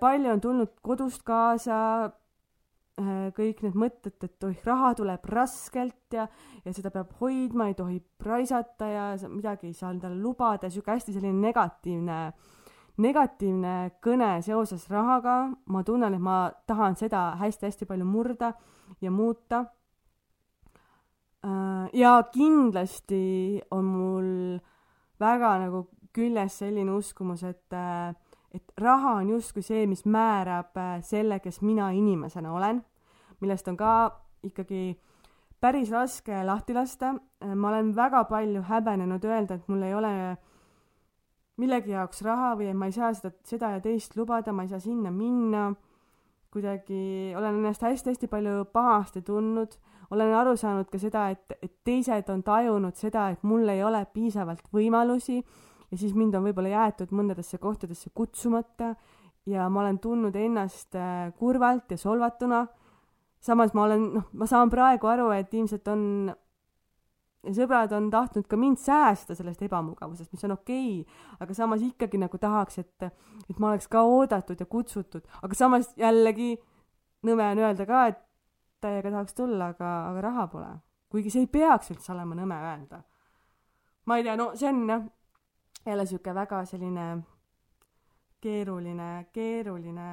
[0.00, 6.26] palju on tulnud kodust kaasa äh, kõik need mõtted, et oih, raha tuleb raskelt ja,
[6.64, 11.14] ja seda peab hoidma, ei tohi praisata ja midagi ei saa endale lubada, sihuke hästi
[11.14, 12.18] selline negatiivne,
[12.98, 15.38] negatiivne kõne seoses rahaga.
[15.66, 18.52] ma tunnen, et ma tahan seda hästi-hästi palju murda
[19.00, 19.66] ja muuta
[21.92, 24.58] ja kindlasti on mul
[25.20, 28.14] väga nagu küljes selline uskumus, et, äh,
[28.54, 32.82] et raha on justkui see, mis määrab äh, selle, kes mina inimesena olen,
[33.40, 33.92] millest on ka
[34.42, 34.98] ikkagi
[35.60, 37.14] päris raske lahti lasta.
[37.54, 40.36] ma olen väga palju häbenenud öelda, et mul ei ole
[41.58, 44.68] millegi jaoks raha või et ma ei saa seda, seda ja teist lubada, ma ei
[44.68, 45.74] saa sinna minna.
[46.50, 49.74] kuidagi olen ennast hästi-hästi palju pahasti tundnud
[50.10, 54.04] olen aru saanud ka seda, et, et teised on tajunud seda, et mul ei ole
[54.12, 58.94] piisavalt võimalusi ja siis mind on võib-olla jäetud mõndadesse kohtadesse kutsumata
[59.48, 62.66] ja ma olen tundnud ennast äh, kurvalt ja solvatuna.
[63.40, 66.02] samas ma olen, noh, ma saan praegu aru, et ilmselt on
[67.54, 72.18] sõbrad on tahtnud ka mind säästa sellest ebamugavusest, mis on okei okay,, aga samas ikkagi
[72.18, 73.10] nagu tahaks, et,
[73.48, 76.56] et ma oleks ka oodatud ja kutsutud, aga samas jällegi
[77.26, 78.18] nõme on öelda ka, et
[78.80, 80.72] täiega tahaks tulla, aga, aga raha pole.
[81.08, 83.02] kuigi see ei peaks üldse olema nõme öelda.
[84.06, 85.08] ma ei tea, no see on jah,
[85.86, 87.08] jälle sihuke väga selline
[88.40, 90.10] keeruline, keeruline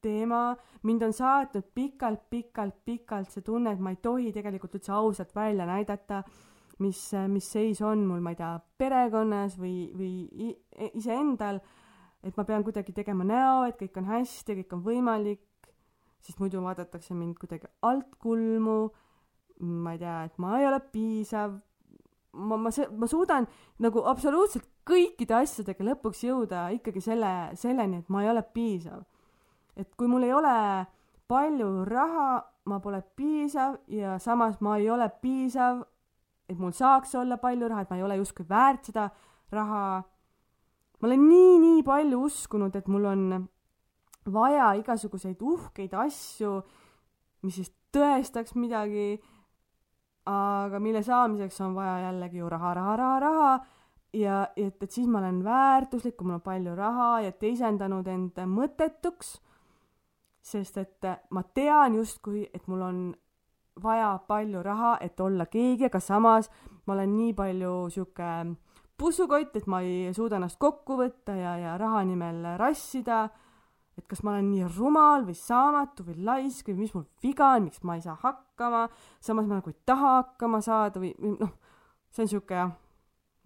[0.00, 0.56] teema.
[0.82, 5.34] mind on saatnud pikalt, pikalt, pikalt see tunne, et ma ei tohi tegelikult üldse ausalt
[5.34, 6.22] välja näidata,
[6.78, 10.54] mis, mis seis on mul, ma ei tea, perekonnas või, või
[10.94, 11.60] iseendal.
[12.22, 15.47] et ma pean kuidagi tegema näo, et kõik on hästi, kõik on võimalik
[16.24, 18.78] sest muidu vaadatakse mind kuidagi altkulmu,
[19.60, 21.56] ma ei tea, et ma ei ole piisav,
[22.32, 23.46] ma, ma, ma suudan
[23.82, 29.04] nagu absoluutselt kõikide asjadega lõpuks jõuda ikkagi selle, selleni, et ma ei ole piisav.
[29.78, 30.86] et kui mul ei ole
[31.30, 35.84] palju raha, ma pole piisav ja samas ma ei ole piisav,
[36.48, 39.10] et mul saaks olla palju raha, et ma ei ole justkui väärt seda
[39.52, 40.02] raha.
[41.00, 43.48] ma olen nii, nii palju uskunud, et mul on
[44.32, 46.52] vaja igasuguseid uhkeid asju,
[47.42, 49.18] mis siis tõestaks midagi,
[50.28, 53.52] aga mille saamiseks on vaja jällegi ju raha, raha, raha, raha.
[54.16, 58.38] Ja et, et siis ma olen väärtuslik, kui mul on palju raha ja teisendanud end
[58.48, 59.34] mõttetuks,
[60.40, 63.02] sest et ma tean justkui, et mul on
[63.82, 66.48] vaja palju raha, et olla keegi, aga samas
[66.86, 68.30] ma olen nii palju sihuke
[68.98, 73.28] pussukott, et ma ei suuda ennast kokku võtta ja, ja raha nimel rassida
[73.98, 77.66] et kas ma olen nii rumal või saamatu või laisk või mis mul viga on,
[77.66, 78.84] miks ma ei saa hakkama,
[79.20, 81.54] samas ma nagu ei taha hakkama saada või, või noh,
[82.14, 82.74] see on sihuke jah,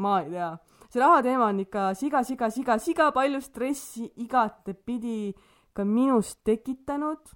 [0.05, 0.51] ma ei tea.
[0.93, 5.33] see raha teema on ikka siga, siga, siga, siga palju stressi igatepidi
[5.73, 7.33] ka minus tekitanud.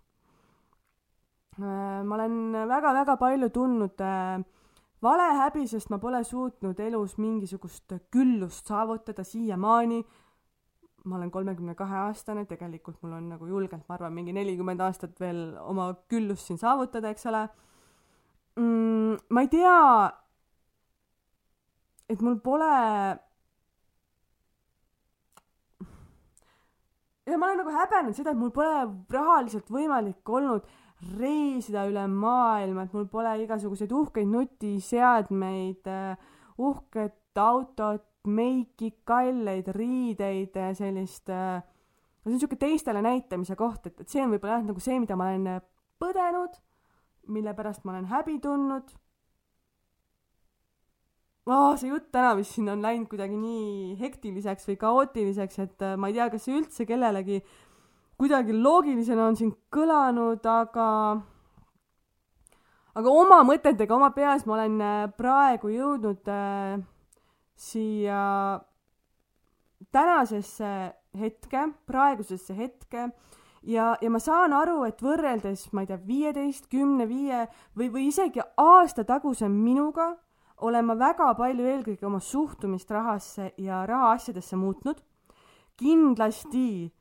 [1.57, 4.45] Äh, ma olen väga-väga palju tundnud äh,
[5.03, 10.03] valehäbi, sest ma pole suutnud elus mingisugust küllust saavutada siiamaani
[11.07, 15.21] ma olen kolmekümne kahe aastane, tegelikult mul on nagu julgelt, ma arvan, mingi nelikümmend aastat
[15.23, 17.45] veel oma küllust siin saavutada, eks ole
[18.59, 19.21] mm,.
[19.31, 19.77] ma ei tea,
[22.11, 22.73] et mul pole.
[27.27, 28.83] ja ma olen nagu häbenenud seda, et mul pole
[29.15, 30.67] rahaliselt võimalik olnud
[31.19, 35.91] reisida üle maailma, et mul pole igasuguseid uhkeid nutiseadmeid,
[36.57, 41.63] uhket autot, meiki, kalleid riideid, sellist äh,
[42.27, 44.99] no see on niisugune teistele näitamise koht, et, et see on võib-olla jah, nagu see,
[44.99, 45.61] mida ma olen äh,
[46.03, 46.57] põdenud,
[47.31, 48.91] mille pärast ma olen häbi tundnud
[51.47, 51.77] oh,.
[51.79, 56.11] see jutt täna vist siin on läinud kuidagi nii hektiliseks või kaootiliseks, et äh, ma
[56.11, 57.41] ei tea, kas see üldse kellelegi
[58.19, 60.89] kuidagi loogilisena on siin kõlanud, aga
[62.97, 64.79] aga oma mõtetega oma peas ma olen
[65.15, 66.83] praegu jõudnud äh,
[67.57, 68.61] siia
[69.93, 70.71] tänasesse
[71.19, 73.09] hetke, praegusesse hetke
[73.63, 77.47] ja, ja ma saan aru, et võrreldes, ma ei tea, viieteist, kümne viie
[77.77, 80.13] või, või isegi aasta taguse minuga
[80.65, 85.03] olen ma väga palju eelkõige oma suhtumist rahasse ja rahaasjadesse muutnud.
[85.77, 86.93] kindlasti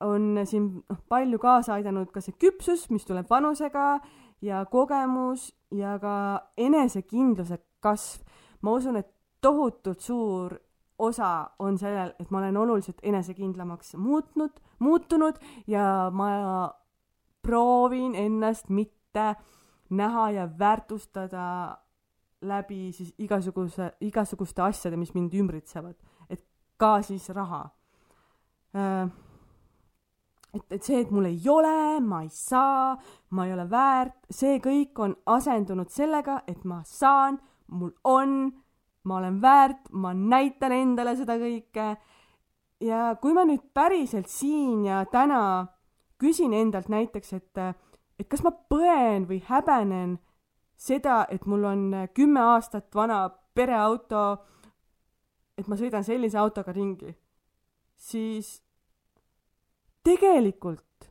[0.00, 4.00] on siin noh, palju kaasa aidanud ka see küpsus, mis tuleb vanusega
[4.40, 8.24] ja kogemus ja ka enesekindluse kasv.
[8.62, 9.10] ma usun, et
[9.44, 10.56] tohutult suur
[10.98, 16.28] osa on sellel, et ma olen oluliselt enesekindlamaks muutnud, muutunud ja ma
[17.42, 19.34] proovin ennast mitte
[19.90, 21.78] näha ja väärtustada
[22.40, 25.94] läbi siis igasuguse, igasuguste asjade, mis mind ümbritsevad.
[26.30, 26.44] et
[26.76, 27.68] ka siis raha.
[28.74, 29.08] Äh,
[30.54, 32.96] et, et see, et mul ei ole, ma ei saa,
[33.30, 38.52] ma ei ole väärt, see kõik on asendunud sellega, et ma saan, mul on
[39.04, 41.96] ma olen väärt, ma näitan endale seda kõike.
[42.80, 45.66] ja kui ma nüüd päriselt siin ja täna
[46.18, 47.58] küsin endalt näiteks, et,
[48.18, 50.18] et kas ma põen või häbenen
[50.76, 51.84] seda, et mul on
[52.14, 54.24] kümme aastat vana pereauto,
[55.58, 57.14] et ma sõidan sellise autoga ringi,
[57.96, 58.58] siis
[60.04, 61.10] tegelikult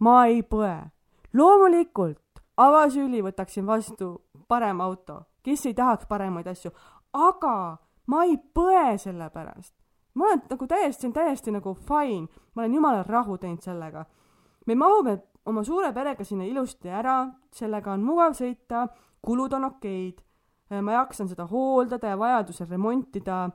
[0.00, 0.90] ma ei põe.
[1.32, 4.14] loomulikult avasüli võtaksin vastu
[4.48, 6.72] parem auto, kes ei tahaks paremaid asju,
[7.12, 7.78] aga
[8.10, 9.74] ma ei põe selle pärast.
[10.14, 14.04] ma olen nagu täiesti, see on täiesti nagu fine, ma olen jumala rahu teinud sellega.
[14.66, 18.88] me mahume oma suure perega sinna ilusti ära, sellega on mugav sõita,
[19.22, 20.20] kulud on okeid,
[20.82, 23.50] ma jaksan seda hooldada ja vajadusel remontida.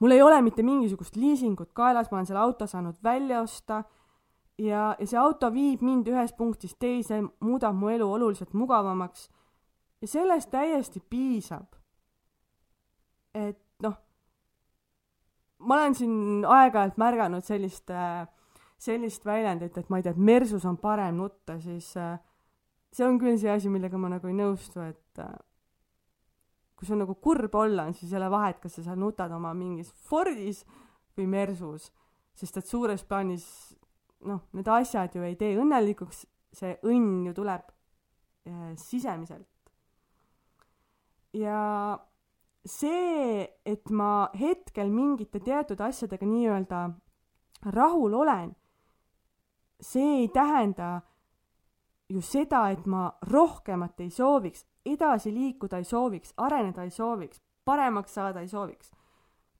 [0.00, 3.84] mul ei ole mitte mingisugust liisingut kaelas, ma olen selle auto saanud välja osta.
[4.58, 9.28] Ja, ja see auto viib mind ühest punktist teise, muudab mu elu oluliselt mugavamaks.
[10.00, 11.78] Ja sellest täiesti piisab
[13.34, 13.96] et noh,
[15.58, 18.24] ma olen siin aeg-ajalt märganud sellist, äh,
[18.78, 22.16] sellist väljendit, et ma ei tea, et Mersus on parem nutta, siis äh,
[22.92, 25.34] see on küll see asi, millega ma nagu ei nõustu, et äh,
[26.78, 29.50] kui sul nagu kurb olla on, siis ei ole vahet, kas sa seal nutad oma
[29.56, 30.62] mingis Fordis
[31.18, 31.90] või Mersus,
[32.38, 33.48] sest et suures plaanis
[34.26, 36.24] noh, need asjad ju ei tee õnnelikuks,
[36.54, 37.66] see õnn ju tuleb
[38.48, 39.48] äh, sisemiselt.
[41.36, 41.98] ja
[42.66, 46.88] see, et ma hetkel mingite teatud asjadega nii-öelda
[47.74, 48.56] rahul olen,
[49.80, 51.00] see ei tähenda
[52.08, 58.14] ju seda, et ma rohkemat ei sooviks, edasi liikuda ei sooviks, areneda ei sooviks, paremaks
[58.14, 58.90] saada ei sooviks,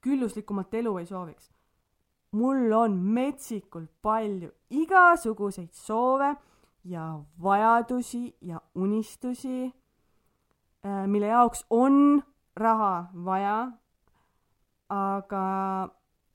[0.01, 1.51] külluslikumat elu ei sooviks.
[2.33, 6.35] mul on metsikult palju igasuguseid soove
[6.85, 9.65] ja vajadusi ja unistusi,
[10.85, 12.23] äh, mille jaoks on
[12.59, 13.71] raha vaja,
[14.89, 15.43] aga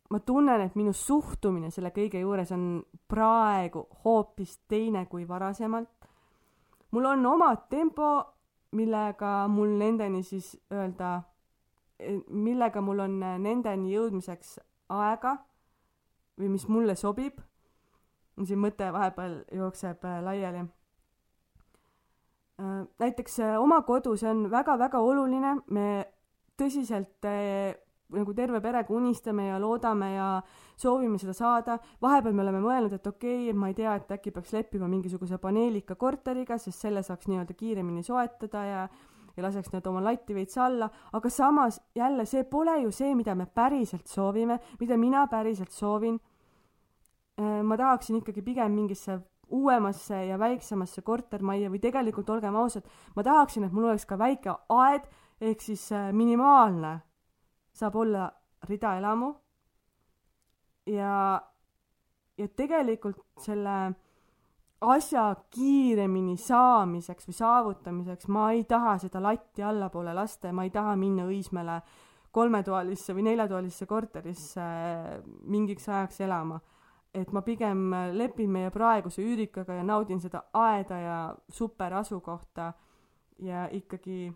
[0.09, 5.89] ma tunnen, et minu suhtumine selle kõige juures on praegu hoopis teine kui varasemalt.
[6.91, 8.09] mul on oma tempo,
[8.71, 11.21] millega mul nendeni siis öelda,
[12.30, 14.59] millega mul on nendeni jõudmiseks
[14.89, 15.38] aega
[16.38, 17.41] või mis mulle sobib.
[18.43, 20.65] siin mõte vahepeal jookseb laiali
[22.59, 26.05] Äh, näiteks äh, oma kodu, see on väga-väga oluline, me
[26.64, 27.76] tõsiselt äh,
[28.14, 30.28] nagu terve perega unistame ja loodame ja
[30.80, 31.78] soovime seda saada.
[32.01, 35.39] vahepeal me oleme mõelnud, et okei okay,, ma ei tea, et äkki peaks leppima mingisuguse
[35.41, 38.86] paneelika korteriga, sest selle saaks nii-öelda kiiremini soetada ja
[39.34, 40.86] ja laseks nii-öelda oma latti veits alla,
[41.18, 46.20] aga samas jälle see pole ju see, mida me päriselt soovime, mida mina päriselt soovin.
[47.64, 49.16] ma tahaksin ikkagi pigem mingisse
[49.49, 52.86] uuemasse ja väiksemasse kortermajja või tegelikult olgem ausad,
[53.16, 55.09] ma tahaksin, et mul oleks ka väike aed
[55.43, 56.93] ehk siis äh, minimaalne
[57.73, 58.31] saab olla
[58.69, 59.33] ridaelamu.
[60.85, 61.41] ja,
[62.37, 63.93] ja tegelikult selle
[64.81, 70.73] asja kiiremini saamiseks või saavutamiseks ma ei taha seda latti allapoole lasta ja ma ei
[70.75, 71.79] taha minna Õismäele
[72.31, 76.59] kolmetoalisse või neljatoalisse korterisse äh, mingiks ajaks elama
[77.13, 81.17] et ma pigem lepin meie praeguse üürikaga ja naudin seda aeda ja
[81.49, 82.71] super asukohta
[83.39, 84.31] ja ikkagi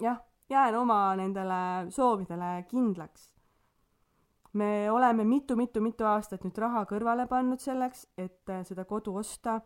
[0.00, 0.20] jah,
[0.50, 3.32] jään oma nendele soovidele kindlaks.
[4.52, 9.60] me oleme mitu-mitu-mitu aastat nüüd raha kõrvale pannud selleks, et seda kodu osta.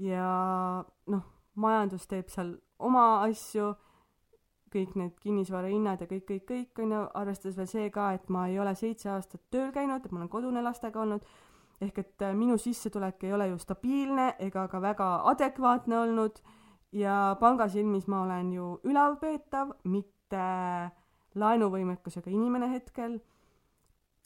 [0.00, 3.74] Ja noh, majandus teeb seal oma asju.
[4.74, 8.48] Kõik need kinnisvarahinnad ja kõik, kõik, kõik on ju, arvestades veel see ka, et ma
[8.50, 11.26] ei ole seitse aastat tööl käinud, et ma olen kodune lastega olnud,
[11.84, 16.40] ehk et äh, minu sissetulek ei ole ju stabiilne ega ka väga adekvaatne olnud
[16.94, 20.44] ja panga silmis ma olen ju ülalpeetav, mitte
[21.34, 23.18] laenuvõimekusega inimene hetkel.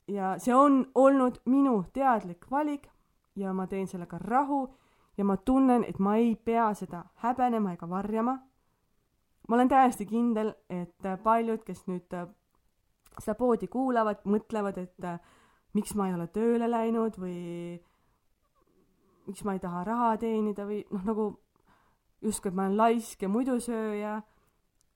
[0.09, 2.89] ja see on olnud minu teadlik valik
[3.37, 4.69] ja ma teen sellega rahu
[5.19, 8.39] ja ma tunnen, et ma ei pea seda häbenema ega varjama
[9.49, 12.07] ma olen täiesti kindel, et paljud, kes nüüd
[13.19, 15.19] seda poodi kuulavad, mõtlevad, et äh,
[15.75, 17.39] miks ma ei ole tööle läinud või
[19.29, 21.29] miks ma ei taha raha teenida või noh, nagu
[22.23, 24.23] justkui, et ma olen laisk ja muidusööja.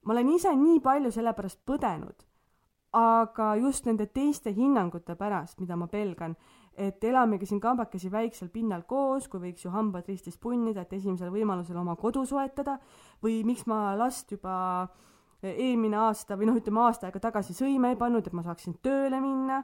[0.03, 2.25] ma olen ise nii palju selle pärast põdenud,
[2.93, 6.35] aga just nende teiste hinnangute pärast, mida ma pelgan,
[6.77, 11.31] et elamegi siin kambakesi väiksel pinnal koos, kui võiks ju hambad ristis punnida, et esimesel
[11.31, 12.79] võimalusel oma kodu soetada
[13.23, 14.87] või miks ma last juba
[15.43, 19.19] eelmine aasta või noh, ütleme aasta aega tagasi sõime ei pannud, et ma saaksin tööle
[19.21, 19.63] minna.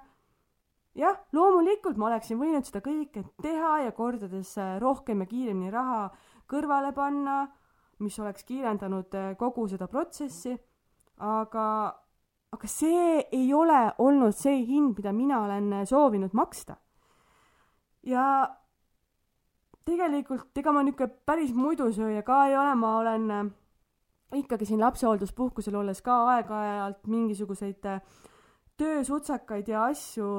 [0.97, 6.09] Jah, loomulikult ma oleksin võinud seda kõike teha ja kordades äh, rohkem ja kiiremini raha
[6.49, 7.43] kõrvale panna,
[8.03, 10.55] mis oleks kiirendanud äh, kogu seda protsessi,
[11.25, 11.65] aga,
[12.55, 16.79] aga see ei ole olnud see hind, mida mina olen äh, soovinud maksta.
[18.07, 18.25] Ja
[19.85, 23.51] tegelikult ega ma niisugune päris muidusööja ka ei ole, ma olen
[24.37, 27.87] ikkagi siin lapsehoolduspuhkusel olles ka aeg-ajalt mingisuguseid
[28.79, 30.29] töösutsakaid ja asju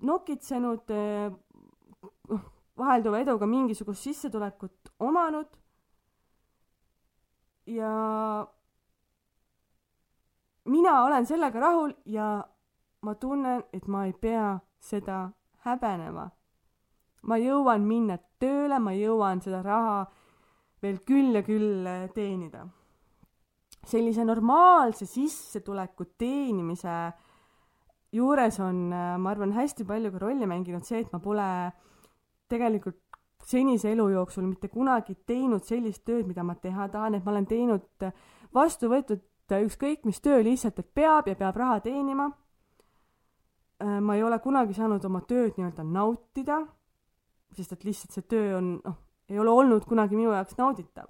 [0.00, 0.92] nokitsenud,
[2.28, 2.44] noh,
[2.78, 5.56] vahelduva eduga mingisugust sissetulekut omanud
[7.66, 7.92] ja
[10.64, 12.44] mina olen sellega rahul ja
[13.02, 15.30] ma tunnen, et ma ei pea seda
[15.64, 16.30] häbenema
[17.26, 20.00] ma jõuan minna tööle, ma jõuan seda raha
[20.82, 22.66] veel küll ja küll äh, teenida.
[23.86, 27.12] sellise normaalse sissetuleku teenimise
[28.12, 31.48] juures on, äh, ma arvan, hästi palju ka rolli mänginud see, et ma pole
[32.48, 33.00] tegelikult
[33.46, 37.46] senise elu jooksul mitte kunagi teinud sellist tööd, mida ma teha tahan, et ma olen
[37.46, 38.14] teinud, äh,
[38.54, 42.32] vastu võetud ükskõik mis töö lihtsalt, et peab ja peab raha teenima.
[43.76, 46.62] ma ei ole kunagi saanud oma tööd nii-öelda nautida
[47.56, 48.98] sest et lihtsalt see töö on, noh,
[49.30, 51.08] ei ole olnud kunagi minu jaoks nauditav.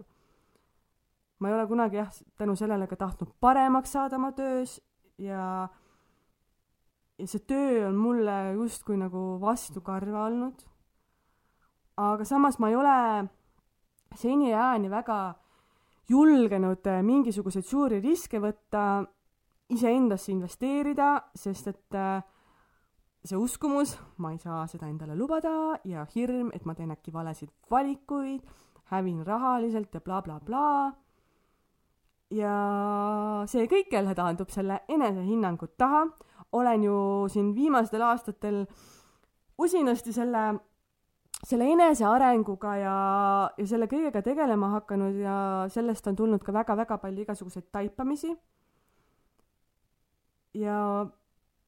[1.38, 4.78] ma ei ole kunagi jah, tänu sellele ka tahtnud paremaks saada oma töös
[5.18, 5.68] ja
[7.18, 10.62] ja see töö on mulle justkui nagu vastukarva olnud.
[11.96, 13.28] aga samas ma ei ole
[14.16, 15.18] seniajani väga
[16.08, 19.04] julgenud mingisuguseid suuri riske võtta,
[19.72, 22.20] iseendasse investeerida, sest et äh,
[23.26, 27.50] see uskumus, ma ei saa seda endale lubada ja hirm, et ma teen äkki valesid
[27.70, 28.44] valikuid,
[28.92, 32.38] hävin rahaliselt ja blablabla bla, bla.
[32.38, 32.54] ja
[33.50, 36.06] see kõik jälle taandub selle enesehinnangu taha.
[36.52, 36.96] Olen ju
[37.32, 38.64] siin viimastel aastatel
[39.58, 40.44] usinasti selle,
[41.44, 42.96] selle enesearenguga ja,
[43.56, 45.36] ja selle kõigega tegelema hakanud ja
[45.72, 48.36] sellest on tulnud ka väga-väga palju igasuguseid taipamisi.
[50.56, 51.06] ja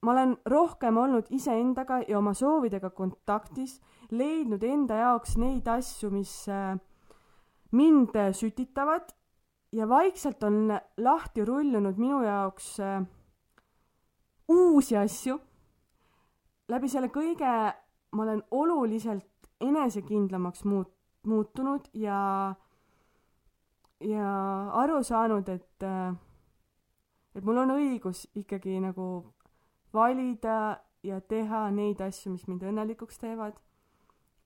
[0.02, 6.32] ma olen rohkem olnud iseendaga ja oma soovidega kontaktis, leidnud enda jaoks neid asju, mis
[6.48, 6.78] äh,
[7.72, 9.12] mind sütitavad
[9.72, 13.02] ja vaikselt on lahti rullunud minu jaoks äh,
[14.48, 15.38] uusi asju.
[16.68, 17.52] läbi selle kõige
[18.12, 20.94] ma olen oluliselt enesekindlamaks muut-,
[21.26, 22.54] muutunud ja,
[24.00, 24.28] ja
[24.72, 25.86] aru saanud, et,
[27.34, 29.08] et mul on õigus ikkagi nagu
[29.94, 33.56] valida ja teha neid asju, mis mind õnnelikuks teevad.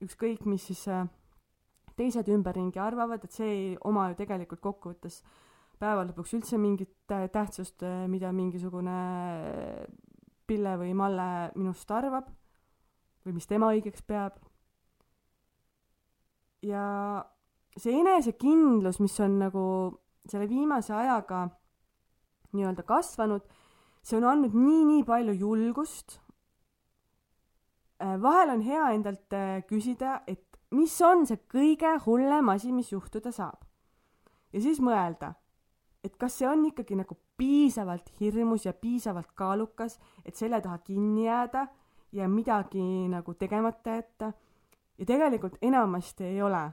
[0.03, 1.07] ükskõik, mis siis äh,
[1.97, 5.21] teised ümberringi arvavad, et see ei oma ju tegelikult kokkuvõttes
[5.83, 8.97] päeva lõpuks üldse mingit tähtsust, äh, mida mingisugune
[10.47, 12.31] Pille või Malle minust arvab
[13.27, 14.39] või mis tema õigeks peab.
[16.63, 16.85] ja
[17.77, 19.65] see enesekindlus, mis on nagu
[20.31, 21.49] selle viimase ajaga
[22.53, 23.49] nii-öelda kasvanud
[24.03, 26.19] see on andnud nii-nii palju julgust.
[28.03, 32.91] Äh, vahel on hea endalt äh, küsida, et mis on see kõige hullem asi, mis
[32.93, 33.63] juhtuda saab.
[34.53, 35.33] ja siis mõelda,
[36.05, 41.27] et kas see on ikkagi nagu piisavalt hirmus ja piisavalt kaalukas, et selle taha kinni
[41.27, 41.67] jääda
[42.13, 44.33] ja midagi nagu tegemata jätta.
[44.99, 46.71] ja tegelikult enamasti ei ole,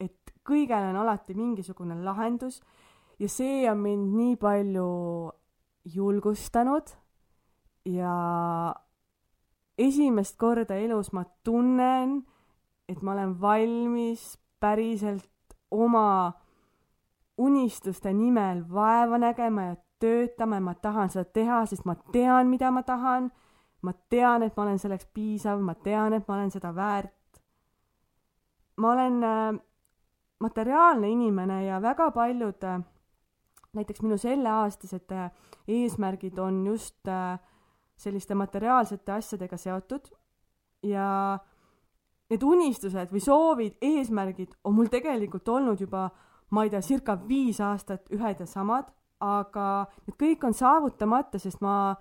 [0.00, 2.60] et kõigele on alati mingisugune lahendus
[3.18, 4.88] ja see on mind nii palju
[5.94, 6.90] julgustanud
[7.84, 8.14] ja
[9.78, 12.22] esimest korda elus ma tunnen,
[12.88, 16.32] et ma olen valmis päriselt oma
[17.38, 22.70] unistuste nimel vaeva nägema ja töötama ja ma tahan seda teha, sest ma tean, mida
[22.70, 23.30] ma tahan.
[23.82, 27.42] ma tean, et ma olen selleks piisav, ma tean, et ma olen seda väärt.
[28.76, 29.60] ma olen äh,
[30.40, 32.80] materiaalne inimene ja väga paljud äh,
[33.72, 35.30] näiteks minu selleaastased äh,
[35.68, 37.08] eesmärgid on just
[37.96, 40.08] selliste materiaalsete asjadega seotud
[40.82, 41.38] ja
[42.32, 46.08] need unistused või soovid, eesmärgid on mul tegelikult olnud juba,
[46.52, 48.90] ma ei tea, circa viis aastat ühed ja samad,
[49.22, 51.94] aga need kõik on saavutamata, sest ma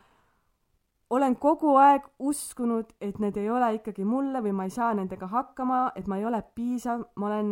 [1.12, 5.28] olen kogu aeg uskunud, et need ei ole ikkagi mulle või ma ei saa nendega
[5.32, 7.52] hakkama, et ma ei ole piisav, ma olen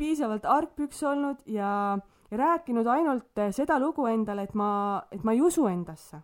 [0.00, 1.98] piisavalt argpüks olnud ja,
[2.30, 4.70] ja rääkinud ainult seda lugu endale, et ma,
[5.12, 6.22] et ma ei usu endasse.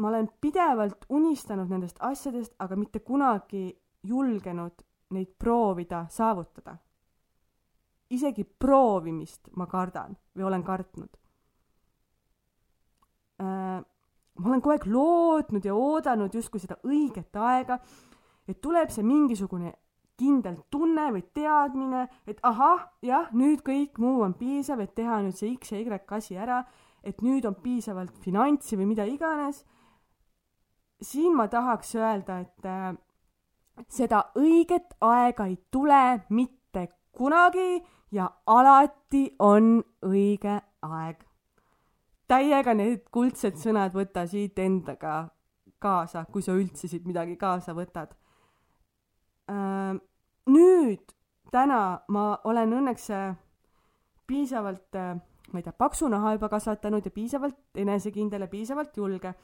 [0.00, 3.66] ma olen pidevalt unistanud nendest asjadest, aga mitte kunagi
[4.08, 4.80] julgenud
[5.12, 6.78] neid proovida saavutada.
[8.10, 11.18] Isegi proovimist ma kardan või olen kartnud
[13.40, 13.80] äh,
[14.40, 17.78] ma olen kogu aeg lootnud ja oodanud justkui seda õiget aega,
[18.48, 19.74] et tuleb see mingisugune
[20.20, 25.36] kindel tunne või teadmine, et ahah, jah, nüüd kõik muu on piisav, et teha nüüd
[25.36, 26.60] see X ja Y asi ära,
[27.04, 29.64] et nüüd on piisavalt finantsi või mida iganes.
[31.00, 32.92] siin ma tahaks öelda, et äh,
[33.88, 37.80] seda õiget aega ei tule mitte kunagi
[38.12, 41.26] ja alati on õige aeg
[42.30, 45.24] täiega need kuldsed sõnad võta siit endaga
[45.82, 48.14] kaasa, kui sa üldse siit midagi kaasa võtad.
[50.50, 51.14] nüüd,
[51.50, 51.80] täna
[52.14, 53.32] ma olen õnneks äh,
[54.30, 55.16] piisavalt, äh,
[55.50, 59.34] ma ei tea, paksu naha juba kasvatanud ja piisavalt enesekindel ja piisavalt julge,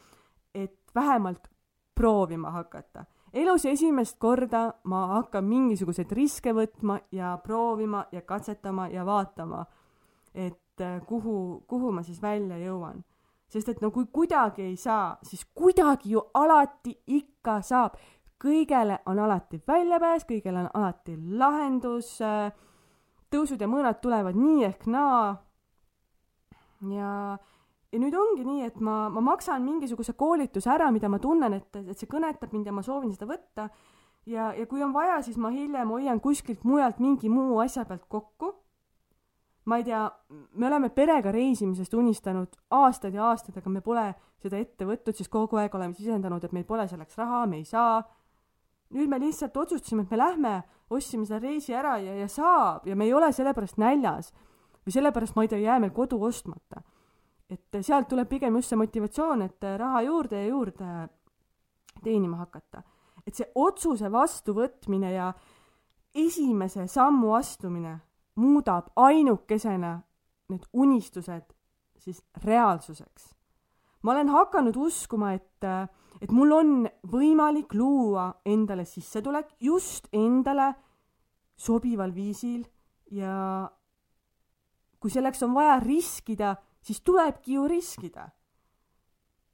[0.55, 1.49] et vähemalt
[1.97, 3.05] proovima hakata.
[3.33, 9.65] elus esimest korda ma hakkan mingisuguseid riske võtma ja proovima ja katsetama ja vaatama,
[10.35, 13.05] et äh, kuhu, kuhu ma siis välja jõuan.
[13.49, 17.97] sest et no kui kuidagi ei saa, siis kuidagi ju alati ikka saab.
[18.45, 22.21] kõigele on alati väljapääs, kõigele on alati lahendus.
[22.21, 22.53] Äh,
[23.31, 25.37] tõusud ja mõõnad tulevad nii ehk naa.
[26.91, 27.39] ja,
[27.97, 31.81] ja nüüd ongi nii, et ma, ma maksan mingisuguse koolituse ära, mida ma tunnen, et,
[31.81, 33.71] et see kõnetab mind ja ma soovin seda võtta.
[34.29, 38.05] ja, ja kui on vaja, siis ma hiljem hoian kuskilt mujalt mingi muu asja pealt
[38.09, 38.53] kokku
[39.67, 40.05] ma ei tea,
[40.55, 44.05] me oleme perega reisimisest unistanud aastaid ja aastaid, aga me pole
[44.43, 47.67] seda ette võtnud, sest kogu aeg oleme sisendanud, et meil pole selleks raha, me ei
[47.67, 48.05] saa.
[48.95, 50.53] nüüd me lihtsalt otsustasime, et me lähme,
[50.91, 54.33] ostsime selle reisi ära ja, ja saab ja me ei ole selle pärast näljas.
[54.87, 56.83] või sellepärast, ma ei tea, jää meil kodu ostmata.
[57.51, 61.09] Et sealt tuleb pigem just see motivatsioon, et raha juurde ja juurde
[62.03, 62.83] teenima hakata.
[63.27, 65.33] et see otsuse vastuvõtmine ja
[66.15, 67.97] esimese sammu astumine
[68.39, 69.97] muudab ainukesena
[70.49, 71.55] need unistused
[71.99, 73.35] siis reaalsuseks.
[74.03, 75.65] ma olen hakanud uskuma, et,
[76.21, 76.75] et mul on
[77.11, 80.73] võimalik luua endale sissetulek just endale
[81.57, 82.63] sobival viisil
[83.11, 83.67] ja
[85.01, 86.55] kui selleks on vaja riskida,
[86.87, 88.29] siis tulebki ju riskida.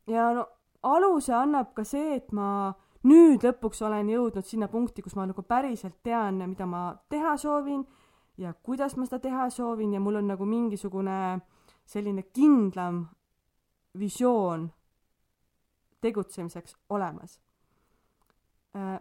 [0.07, 0.47] ja no
[0.83, 2.75] aluse annab ka see, et ma
[3.09, 7.85] nüüd lõpuks olen jõudnud sinna punkti, kus ma nagu päriselt tean, mida ma teha soovin
[8.39, 11.41] ja kuidas ma seda teha soovin ja mul on nagu mingisugune
[11.87, 13.05] selline kindlam
[13.99, 14.71] visioon
[16.01, 17.41] tegutsemiseks olemas.
[18.77, 18.99] Äh,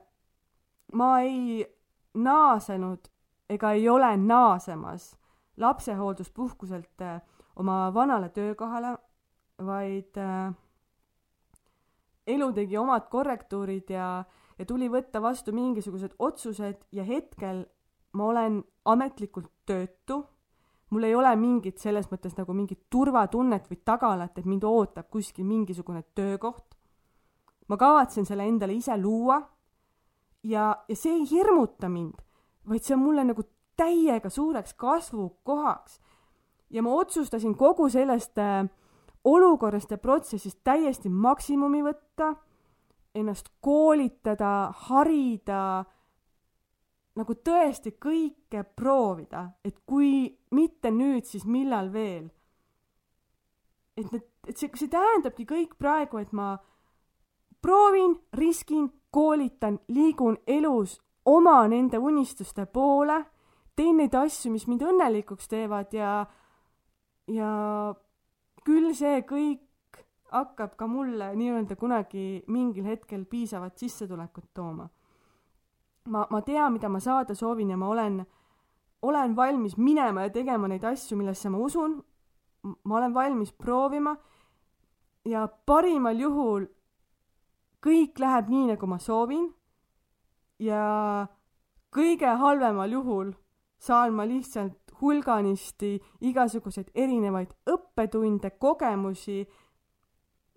[0.94, 1.66] ma ei
[2.14, 3.08] naasenud
[3.50, 5.16] ega ei ole naasemas
[5.58, 7.22] lapsehoolduspuhkuselt äh,
[7.56, 8.96] oma vanale töökohale,
[9.66, 10.54] vaid äh,
[12.28, 14.24] elu tegi omad korrektuurid ja,
[14.58, 17.66] ja tuli võtta vastu mingisugused otsused ja hetkel
[18.14, 20.22] ma olen ametlikult töötu,
[20.92, 25.48] mul ei ole mingit selles mõttes nagu mingit turvatunnet või tagalat, et mind ootab kuskil
[25.48, 26.76] mingisugune töökoht.
[27.68, 29.38] ma kavatsen selle endale ise luua
[30.44, 32.20] ja, ja see ei hirmuta mind,
[32.68, 33.46] vaid see on mulle nagu
[33.78, 36.00] täiega suureks kasvukohaks.
[36.72, 38.66] Ja ma otsustasin kogu sellest äh,
[39.24, 42.34] olukorrast ja protsessist täiesti maksimumi võtta,
[43.16, 45.84] ennast koolitada, harida
[47.20, 52.30] nagu tõesti kõike proovida, et kui mitte nüüd, siis millal veel.
[53.98, 56.56] et need, et see, see tähendabki kõik praegu, et ma
[57.62, 63.20] proovin, riskin, koolitan, liigun elus oma nende unistuste poole,
[63.76, 66.24] teen neid asju, mis mind õnnelikuks teevad ja,
[67.32, 67.52] ja
[68.66, 70.00] küll see kõik
[70.32, 74.88] hakkab ka mulle nii-öelda kunagi mingil hetkel piisavat sissetulekut tooma
[76.06, 78.22] ma, ma tean, mida ma saada soovin ja ma olen,
[79.02, 82.02] olen valmis minema ja tegema neid asju, millesse ma usun.
[82.84, 84.16] ma olen valmis proovima
[85.26, 86.68] ja parimal juhul
[87.82, 89.50] kõik läheb nii, nagu ma soovin.
[90.60, 91.28] ja
[91.92, 93.34] kõige halvemal juhul
[93.82, 99.42] saan ma lihtsalt hulganisti igasuguseid erinevaid õppetunde, kogemusi,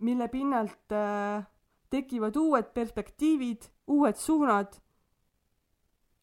[0.04, 1.44] mille pinnalt äh,
[1.90, 4.76] tekivad uued perspektiivid, uued suunad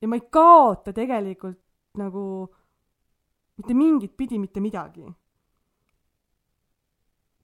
[0.02, 1.60] ja ma ei kaota tegelikult
[1.98, 2.24] nagu
[3.58, 5.06] mitte mingit pidi mitte midagi.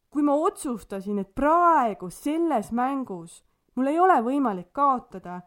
[0.09, 3.43] kui ma otsustasin, et praegu selles mängus
[3.77, 5.41] mul ei ole võimalik kaotada,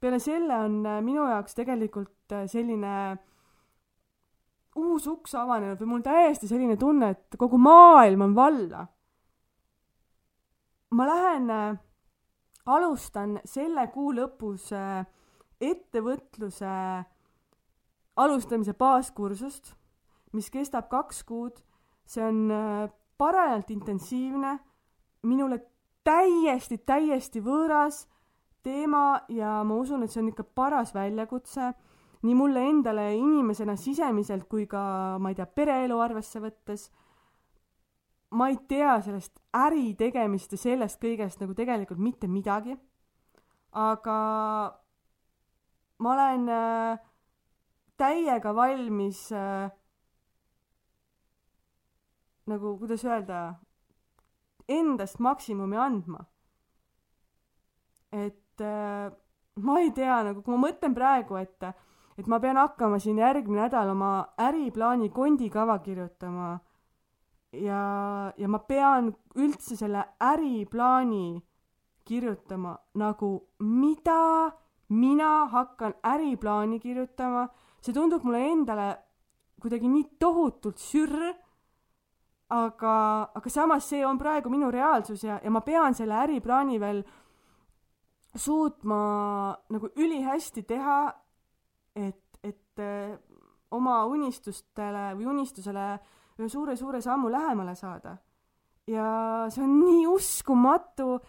[0.00, 2.92] peale selle on äh, minu jaoks tegelikult äh, selline
[5.00, 8.86] uus uks avanenud või mul täiesti selline tunne, et kogu maailm on valla.
[10.90, 11.78] ma lähen äh,
[12.66, 15.06] alustan selle kuu lõpus äh,
[15.60, 16.72] ettevõtluse
[18.16, 19.74] alustamise baaskursust,
[20.32, 21.62] mis kestab kaks kuud.
[22.04, 24.58] see on äh, parajalt intensiivne,
[25.22, 25.60] minule
[26.04, 28.06] täiesti, täiesti võõras
[28.62, 31.72] teema ja ma usun, et see on ikka paras väljakutse
[32.22, 36.90] nii mulle endale inimesena sisemiselt kui ka, ma ei tea, pereelu arvesse võttes
[38.36, 42.76] ma ei tea sellest äri tegemist ja sellest kõigest nagu tegelikult mitte midagi
[43.72, 44.18] aga
[45.98, 46.98] ma olen äh,
[47.96, 49.70] täiega valmis äh,
[52.50, 53.54] nagu, kuidas öelda,
[54.68, 56.24] endast maksimumi andma.
[58.12, 59.12] et äh,
[59.54, 61.62] ma ei tea, nagu kui ma mõtlen praegu, et,
[62.18, 66.58] et ma pean hakkama siin järgmine nädal oma äriplaani kondikava kirjutama.
[67.52, 71.42] Ja, ja ma pean üldse selle äriplaani
[72.04, 74.50] kirjutama nagu mida
[74.88, 77.46] mina hakkan äriplaani kirjutama,
[77.80, 78.88] see tundub mulle endale
[79.62, 81.30] kuidagi nii tohutult sürr,
[82.50, 82.94] aga,
[83.36, 87.02] aga samas see on praegu minu reaalsus ja, ja ma pean selle äriplaani veel
[88.34, 89.00] suutma
[89.70, 91.00] nagu ülihästi teha,
[91.96, 93.18] et, et äh,
[93.70, 95.86] oma unistustele või unistusele
[96.40, 98.16] ühe suure-suure sammu lähemale saada.
[98.86, 101.20] ja see on nii uskumatu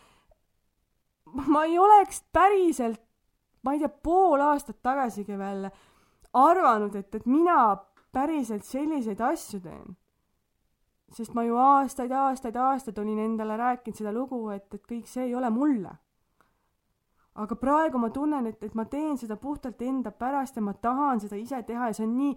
[1.34, 3.01] ma ei oleks päriselt,
[3.64, 5.68] ma ei tea, pool aastat tagasigi veel
[6.34, 7.76] arvanud, et, et mina
[8.12, 9.97] päriselt selliseid asju teen.
[11.12, 15.26] sest ma ju aastaid, aastaid, aastaid olin endale rääkinud seda lugu, et, et kõik see
[15.28, 15.91] ei ole mulle.
[17.34, 21.22] Aga praegu ma tunnen, et, et ma teen seda puhtalt enda pärast ja ma tahan
[21.24, 22.34] seda ise teha ja see on nii,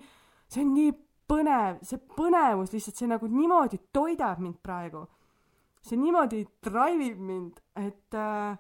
[0.49, 0.93] see on nii
[1.31, 5.07] põnev, see põnevus lihtsalt, see nagu niimoodi toidab mind praegu.
[5.85, 8.55] see niimoodi drive ib mind, et äh,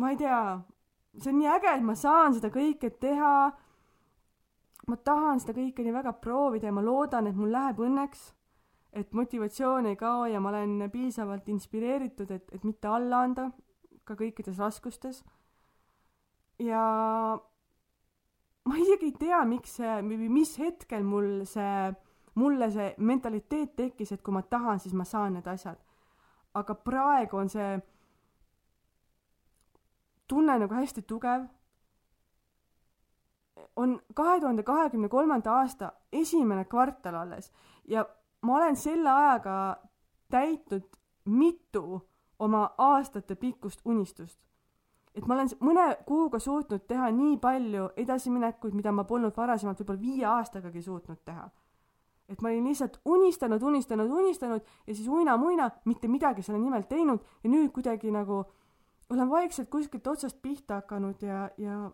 [0.00, 0.38] ma ei tea,
[1.18, 3.34] see on nii äge, et ma saan seda kõike teha.
[4.86, 8.30] ma tahan seda kõike nii väga proovida ja ma loodan, et mul läheb õnneks.
[8.92, 13.50] et motivatsioon ei kao ja ma olen piisavalt inspireeritud, et, et mitte alla anda
[14.12, 15.22] ka kõikides raskustes.
[16.62, 16.82] ja
[18.64, 21.92] ma isegi ei tea, miks see mis hetkel mul see,
[22.38, 25.80] mulle see mentaliteet tekkis, et kui ma tahan, siis ma saan need asjad.
[26.54, 27.80] aga praegu on see
[30.28, 31.48] tunne nagu hästi tugev.
[33.76, 37.52] on kahe tuhande kahekümne kolmanda aasta esimene kvartal alles
[37.88, 38.04] ja
[38.42, 39.76] ma olen selle ajaga
[40.30, 40.88] täitnud
[41.24, 42.02] mitu
[42.42, 44.38] oma aastate pikkust unistust.
[45.14, 50.00] et ma olen mõne kuuga suutnud teha nii palju edasiminekuid, mida ma polnud varasemalt võib-olla
[50.00, 51.50] viie aastagagi suutnud teha.
[52.28, 57.20] et ma olin lihtsalt unistanud, unistanud, unistanud ja siis uina-muina mitte midagi selle nimel teinud
[57.44, 58.44] ja nüüd kuidagi nagu
[59.10, 61.90] olen vaikselt kuskilt otsast pihta hakanud ja, ja,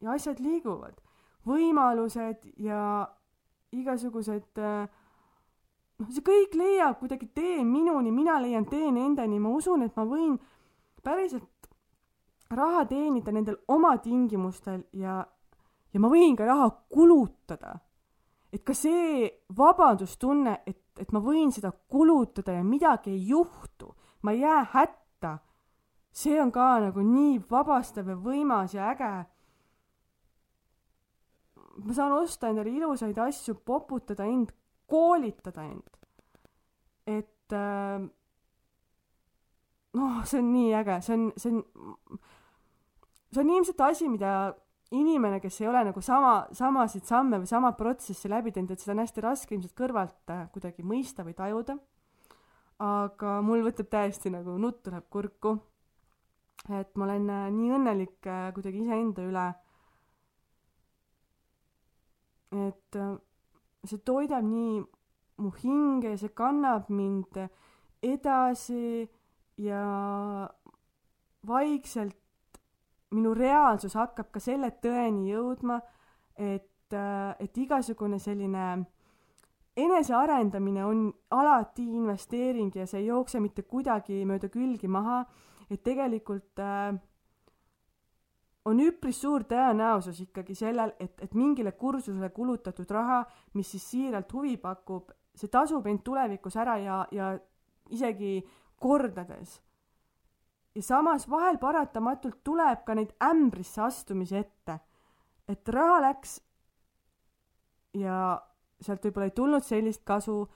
[0.00, 1.00] ja asjad liiguvad.
[1.46, 3.08] võimalused ja
[3.72, 4.88] igasugused äh,
[6.02, 10.06] noh, see kõik leiab kuidagi tee minuni, mina leian tee nendeni, ma usun, et ma
[10.08, 10.36] võin
[11.02, 11.48] päriselt
[12.52, 15.22] raha teenida nendel oma tingimustel ja,
[15.92, 17.78] ja ma võin ka raha kulutada.
[18.52, 24.34] et ka see vabadustunne, et, et ma võin seda kulutada ja midagi ei juhtu, ma
[24.34, 25.38] ei jää hätta
[26.12, 29.12] see on ka nagu nii vabastav ja võimas ja äge.
[31.84, 34.52] ma saan osta endale ilusaid asju, poputada end,
[34.90, 35.88] koolitada end.
[37.06, 38.02] et äh,
[39.98, 42.20] noh, see on nii äge, see on, see on,
[43.32, 44.34] see on ilmselt asi, mida
[44.92, 48.94] inimene, kes ei ole nagu sama, samasid samme või sama protsessi läbi teinud, et seda
[48.96, 51.78] on hästi raske ilmselt kõrvalt äh, kuidagi mõista või tajuda.
[52.82, 55.58] aga mul võtab täiesti nagu nutt tuleb kurku
[56.70, 59.46] et ma olen äh, nii õnnelik äh, kuidagi iseenda üle.
[62.52, 62.96] et
[63.84, 64.80] see toidab nii
[65.42, 67.38] mu hinge see kannab mind
[68.02, 69.08] edasi
[69.58, 69.82] ja
[71.46, 72.18] vaikselt
[73.12, 75.78] minu reaalsus hakkab ka selle tõeni jõudma,
[76.38, 76.94] et,
[77.38, 78.66] et igasugune selline
[79.76, 85.22] enesearendamine on alati investeering ja see ei jookse mitte kuidagi mööda külgi maha.
[85.72, 86.92] Et tegelikult äh,
[88.64, 93.22] on üpris suur tõenäosus ikkagi sellel, et, et mingile kursusele kulutatud raha,
[93.58, 97.32] mis siis siiralt huvi pakub, see tasub end tulevikus ära ja, ja,
[97.90, 98.38] isegi
[98.82, 99.60] kordades.
[100.74, 104.78] ja samas vahel paratamatult tuleb ka neid ämbrisse astumisi ette.
[105.48, 106.40] et raha läks
[107.94, 108.40] ja
[108.80, 110.46] sealt võib-olla ei tulnud sellist kasu,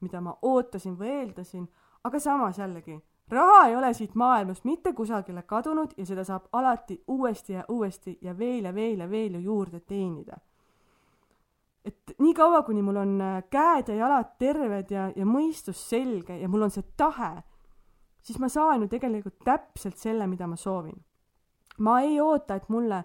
[0.00, 1.66] mida ma ootasin või eeldasin,
[2.04, 2.96] aga samas jällegi,
[3.30, 8.18] raha ei ole siit maailmast mitte kusagile kadunud ja seda saab alati uuesti ja uuesti
[8.22, 10.38] ja veel ja veel ja veel ju juurde teenida
[11.86, 16.48] et niikaua, kuni mul on äh, käed ja jalad terved ja, ja mõistus selge ja
[16.50, 17.30] mul on see tahe,
[18.26, 20.98] siis ma saan ju tegelikult täpselt selle, mida ma soovin.
[21.78, 23.02] ma ei oota, et mulle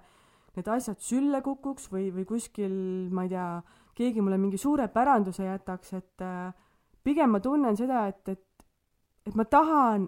[0.56, 2.74] need asjad sülle kukuks või, või kuskil,
[3.12, 3.48] ma ei tea,
[3.96, 6.54] keegi mulle mingi suure päranduse jätaks, et äh,
[7.04, 8.46] pigem ma tunnen seda, et, et,
[9.26, 10.08] et ma tahan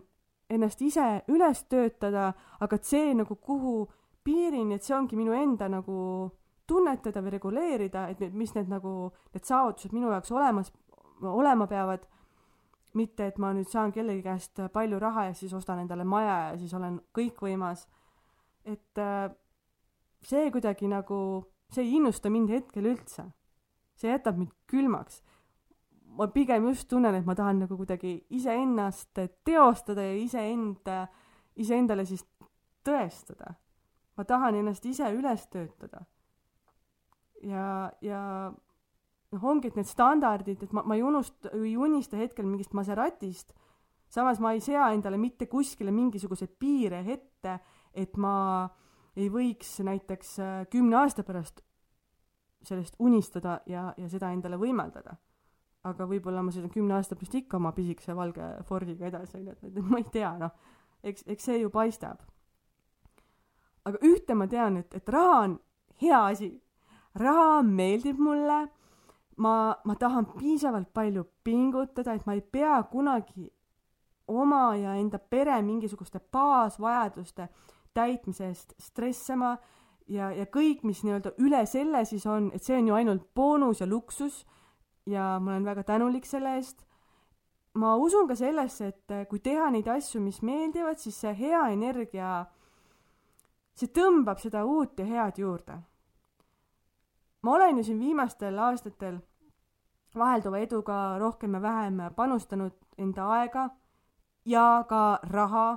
[0.49, 3.87] ennast ise üles töötada, aga et see nagu kuhu
[4.23, 6.31] piirini, et see ongi minu enda nagu
[6.67, 10.71] tunnetada või reguleerida, et need, mis need nagu, need saavutused minu jaoks olemas,
[11.23, 12.05] olema peavad,
[12.97, 16.57] mitte et ma nüüd saan kellegi käest palju raha ja siis ostan endale maja ja
[16.61, 17.87] siis olen kõikvõimas.
[18.65, 19.31] et äh,
[20.23, 21.17] see kuidagi nagu,
[21.73, 23.25] see ei innusta mind hetkel üldse.
[23.95, 25.21] see jätab mind külmaks.
[26.17, 31.07] Ma pigem just tunnen, et ma tahan nagu kuidagi iseennast teostada ja iseenda,
[31.55, 32.25] iseendale siis
[32.85, 33.55] tõestada.
[34.17, 36.03] ma tahan ennast ise üles töötada
[37.47, 38.21] ja, ja
[39.33, 43.53] noh, ongi, et need standardid, et ma, ma ei unusta, ei unista hetkel mingist Maseratist,
[44.13, 47.57] samas ma ei sea endale mitte kuskile mingisuguseid piire ette,
[47.93, 48.35] et ma
[49.17, 51.61] ei võiks näiteks äh, kümne aasta pärast
[52.63, 55.17] sellest unistada ja, ja seda endale võimaldada.
[55.83, 59.79] Aga võib-olla ma sõidan kümne aasta pärast ikka oma pisikese valge Fordiga edasi, onju, et
[59.89, 60.53] ma ei tea, noh,
[61.03, 62.23] eks, eks see ju paistab.
[63.83, 65.57] aga ühte ma tean, et, et raha on
[66.01, 66.53] hea asi.
[67.19, 68.61] Raha meeldib mulle,
[69.37, 69.55] ma,
[69.85, 73.51] ma tahan piisavalt palju pingutada, et ma ei pea kunagi
[74.27, 77.49] oma ja enda pere mingisuguste baasvajaduste
[77.93, 79.57] täitmise eest stressama.
[80.07, 83.79] Ja, ja kõik, mis nii-öelda üle selle siis on, et see on ju ainult boonus
[83.79, 84.41] ja luksus
[85.05, 86.85] ja ma olen väga tänulik selle eest.
[87.73, 92.45] ma usun ka sellesse, et kui teha neid asju, mis meeldivad, siis see hea energia,
[93.73, 95.81] see tõmbab seda uut ja head juurde
[97.43, 99.19] ma olen ju siin viimastel aastatel
[100.15, 103.69] vahelduva eduga rohkem ja vähem panustanud enda aega
[104.45, 105.71] ja ka raha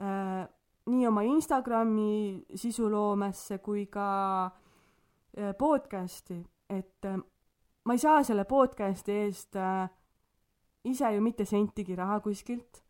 [0.00, 0.48] äh,
[0.86, 7.18] nii oma Instagrami sisuloomesse kui ka äh, podcast'i, et äh,
[7.88, 9.88] ma ei saa selle podcast'i eest äh,
[10.84, 12.82] ise ju mitte sentigi raha kuskilt,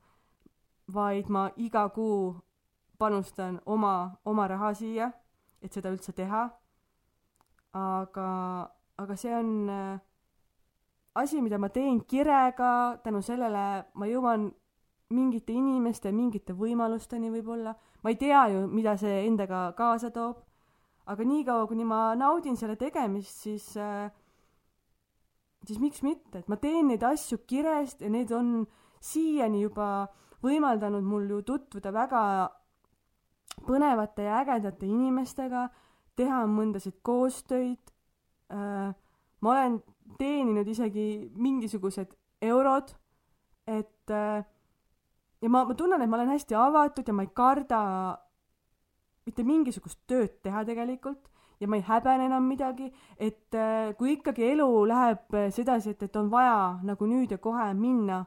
[0.94, 2.34] vaid ma iga kuu
[2.98, 5.12] panustan oma, oma raha siia,
[5.62, 6.48] et seda üldse teha
[7.72, 9.98] aga, aga see on äh,
[11.14, 14.48] asi, mida ma teen kirega, tänu sellele ma jõuan
[15.14, 17.74] mingite inimeste, mingite võimalusteni võib-olla.
[18.02, 20.44] ma ei tea ju, mida see endaga kaasa toob.
[21.06, 24.10] aga niikaua, kuni ma naudin selle tegemist, siis äh,,
[25.68, 28.62] siis miks mitte, et ma teen neid asju kirest ja need on
[29.04, 30.08] siiani juba
[30.44, 32.22] võimaldanud mul ju tutvuda väga
[33.66, 35.66] põnevate ja ägedate inimestega
[36.18, 37.92] teha mõndasid koostöid
[38.54, 38.94] äh,,
[39.40, 39.80] ma olen
[40.18, 42.14] teeninud isegi mingisugused
[42.48, 42.94] eurod,
[43.68, 44.46] et äh,
[45.42, 47.80] ja ma, ma tunnen, et ma olen hästi avatud ja ma ei karda
[49.28, 51.28] mitte mingisugust tööd teha tegelikult
[51.60, 56.16] ja ma ei häbene enam midagi, et äh, kui ikkagi elu läheb sedasi, et, et
[56.16, 58.24] on vaja nagu nüüd ja kohe minna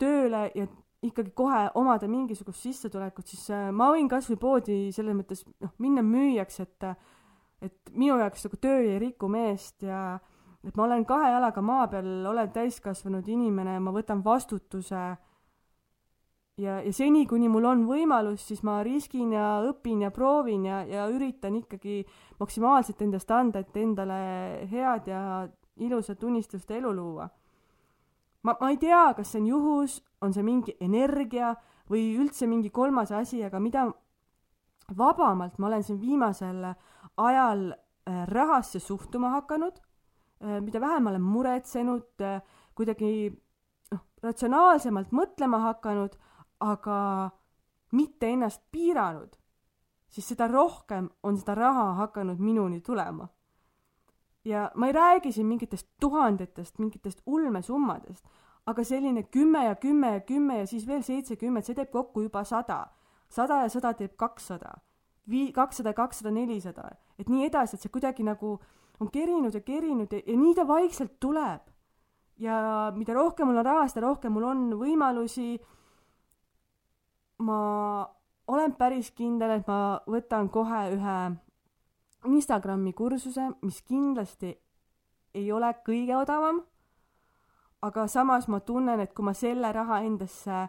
[0.00, 0.66] tööle ja
[1.02, 6.04] ikkagi kohe omada mingisugust sissetulekut, siis äh, ma võin kasvõi poodi selles mõttes noh, minna
[6.06, 6.92] müüjaks, et
[7.60, 10.18] et minu jaoks nagu töö ei riku meest ja
[10.64, 15.02] et ma olen kahe jalaga maa peal, olen täiskasvanud inimene, ma võtan vastutuse
[16.60, 20.82] ja, ja seni, kuni mul on võimalus, siis ma riskin ja õpin ja proovin ja,
[20.86, 22.02] ja üritan ikkagi
[22.40, 24.20] maksimaalselt endast anda, et endale
[24.70, 25.22] head ja
[25.80, 27.28] ilusat unistuste elu luua.
[28.42, 31.54] Ma, ma ei tea, kas see on juhus, on see mingi energia
[31.90, 33.88] või üldse mingi kolmas asi, aga mida
[34.96, 36.64] vabamalt ma olen siin viimasel
[37.20, 39.76] ajal äh, rahasse suhtuma hakanud,
[40.42, 42.40] äh, mida vähem ma olen muretsenud, äh,
[42.74, 43.12] kuidagi
[43.92, 46.16] noh, ratsionaalsemalt mõtlema hakanud,
[46.60, 47.30] aga
[47.92, 49.36] mitte ennast piiranud,
[50.08, 53.28] siis seda rohkem on seda raha hakanud minuni tulema
[54.44, 58.24] ja ma ei räägi siin mingitest tuhandetest, mingitest ulmesummadest,
[58.66, 62.44] aga selline kümme ja kümme ja kümme ja siis veel seitsekümmend, see teeb kokku juba
[62.44, 62.86] sada.
[63.28, 64.72] sada ja sada teeb kakssada.
[65.30, 66.88] Vii-, kakssada, kakssada, nelisada,
[67.18, 68.58] et nii edasi, et see kuidagi nagu
[69.00, 71.60] on kerinud ja kerinud ja, ja nii ta vaikselt tuleb.
[72.38, 75.60] ja mida rohkem mul on raha, seda rohkem mul on võimalusi.
[77.40, 77.60] Ma
[78.50, 81.20] olen päris kindel, et ma võtan kohe ühe
[82.28, 84.52] Instagrami kursuse, mis kindlasti
[85.34, 86.64] ei ole kõige odavam.
[87.82, 90.66] aga samas ma tunnen, et kui ma selle raha endasse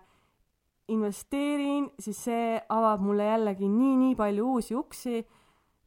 [0.87, 5.17] investeerin, siis see avab mulle jällegi nii-nii palju uusi uksi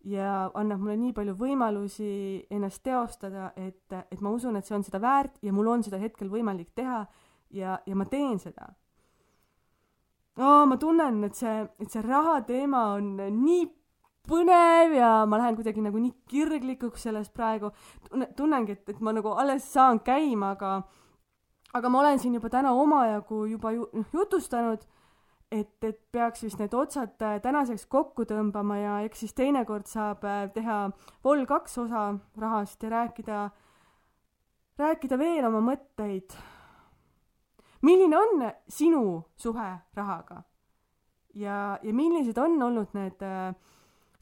[0.05, 4.85] ja annab mulle nii palju võimalusi ennast teostada, et, et ma usun, et see on
[4.85, 7.07] seda väärt ja mul on seda hetkel võimalik teha
[7.57, 8.69] ja, ja ma teen seda
[10.39, 10.67] oh,.
[10.67, 13.65] ma tunnen, et see, et see raha teema on nii
[14.29, 17.71] põnev ja ma lähen kuidagi nagu nii kirglikuks sellest praegu.
[18.37, 20.79] tunnengi, et, et ma nagu alles saan käima, aga,
[21.75, 24.87] aga ma olen siin juba täna omajagu juba ju, jutustanud
[25.55, 30.25] et, et peaks vist need otsad äh, tänaseks kokku tõmbama ja eks siis teinekord saab
[30.27, 30.79] äh, teha
[31.25, 32.07] vol kaks osa
[32.41, 33.45] rahast ja rääkida,
[34.81, 36.35] rääkida veel oma mõtteid.
[37.85, 39.05] Milline on sinu
[39.37, 40.43] suhe rahaga?
[41.35, 43.55] ja, ja millised on olnud need äh,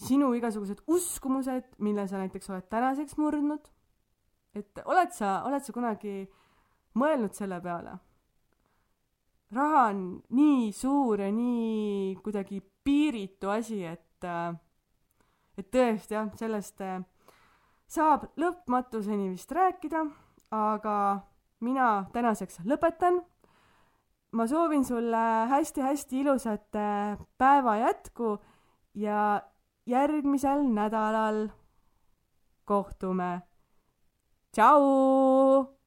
[0.02, 3.68] sinu igasugused uskumused, mille sa näiteks oled tänaseks murdnud?
[4.54, 6.26] et oled sa, oled sa kunagi
[6.98, 7.96] mõelnud selle peale?
[9.52, 14.54] raha on nii suur ja nii kuidagi piiritu asi, et, äh,
[15.58, 17.02] et tõesti jah, sellest äh,
[17.92, 20.06] saab lõpmatuseni vist rääkida,
[20.56, 20.96] aga
[21.60, 23.20] mina tänaseks lõpetan.
[24.32, 28.38] Ma soovin sulle hästi-hästi ilusat äh, päeva jätku
[28.94, 29.42] ja
[29.86, 31.48] järgmisel nädalal
[32.64, 33.42] kohtume.
[34.52, 35.81] tšau.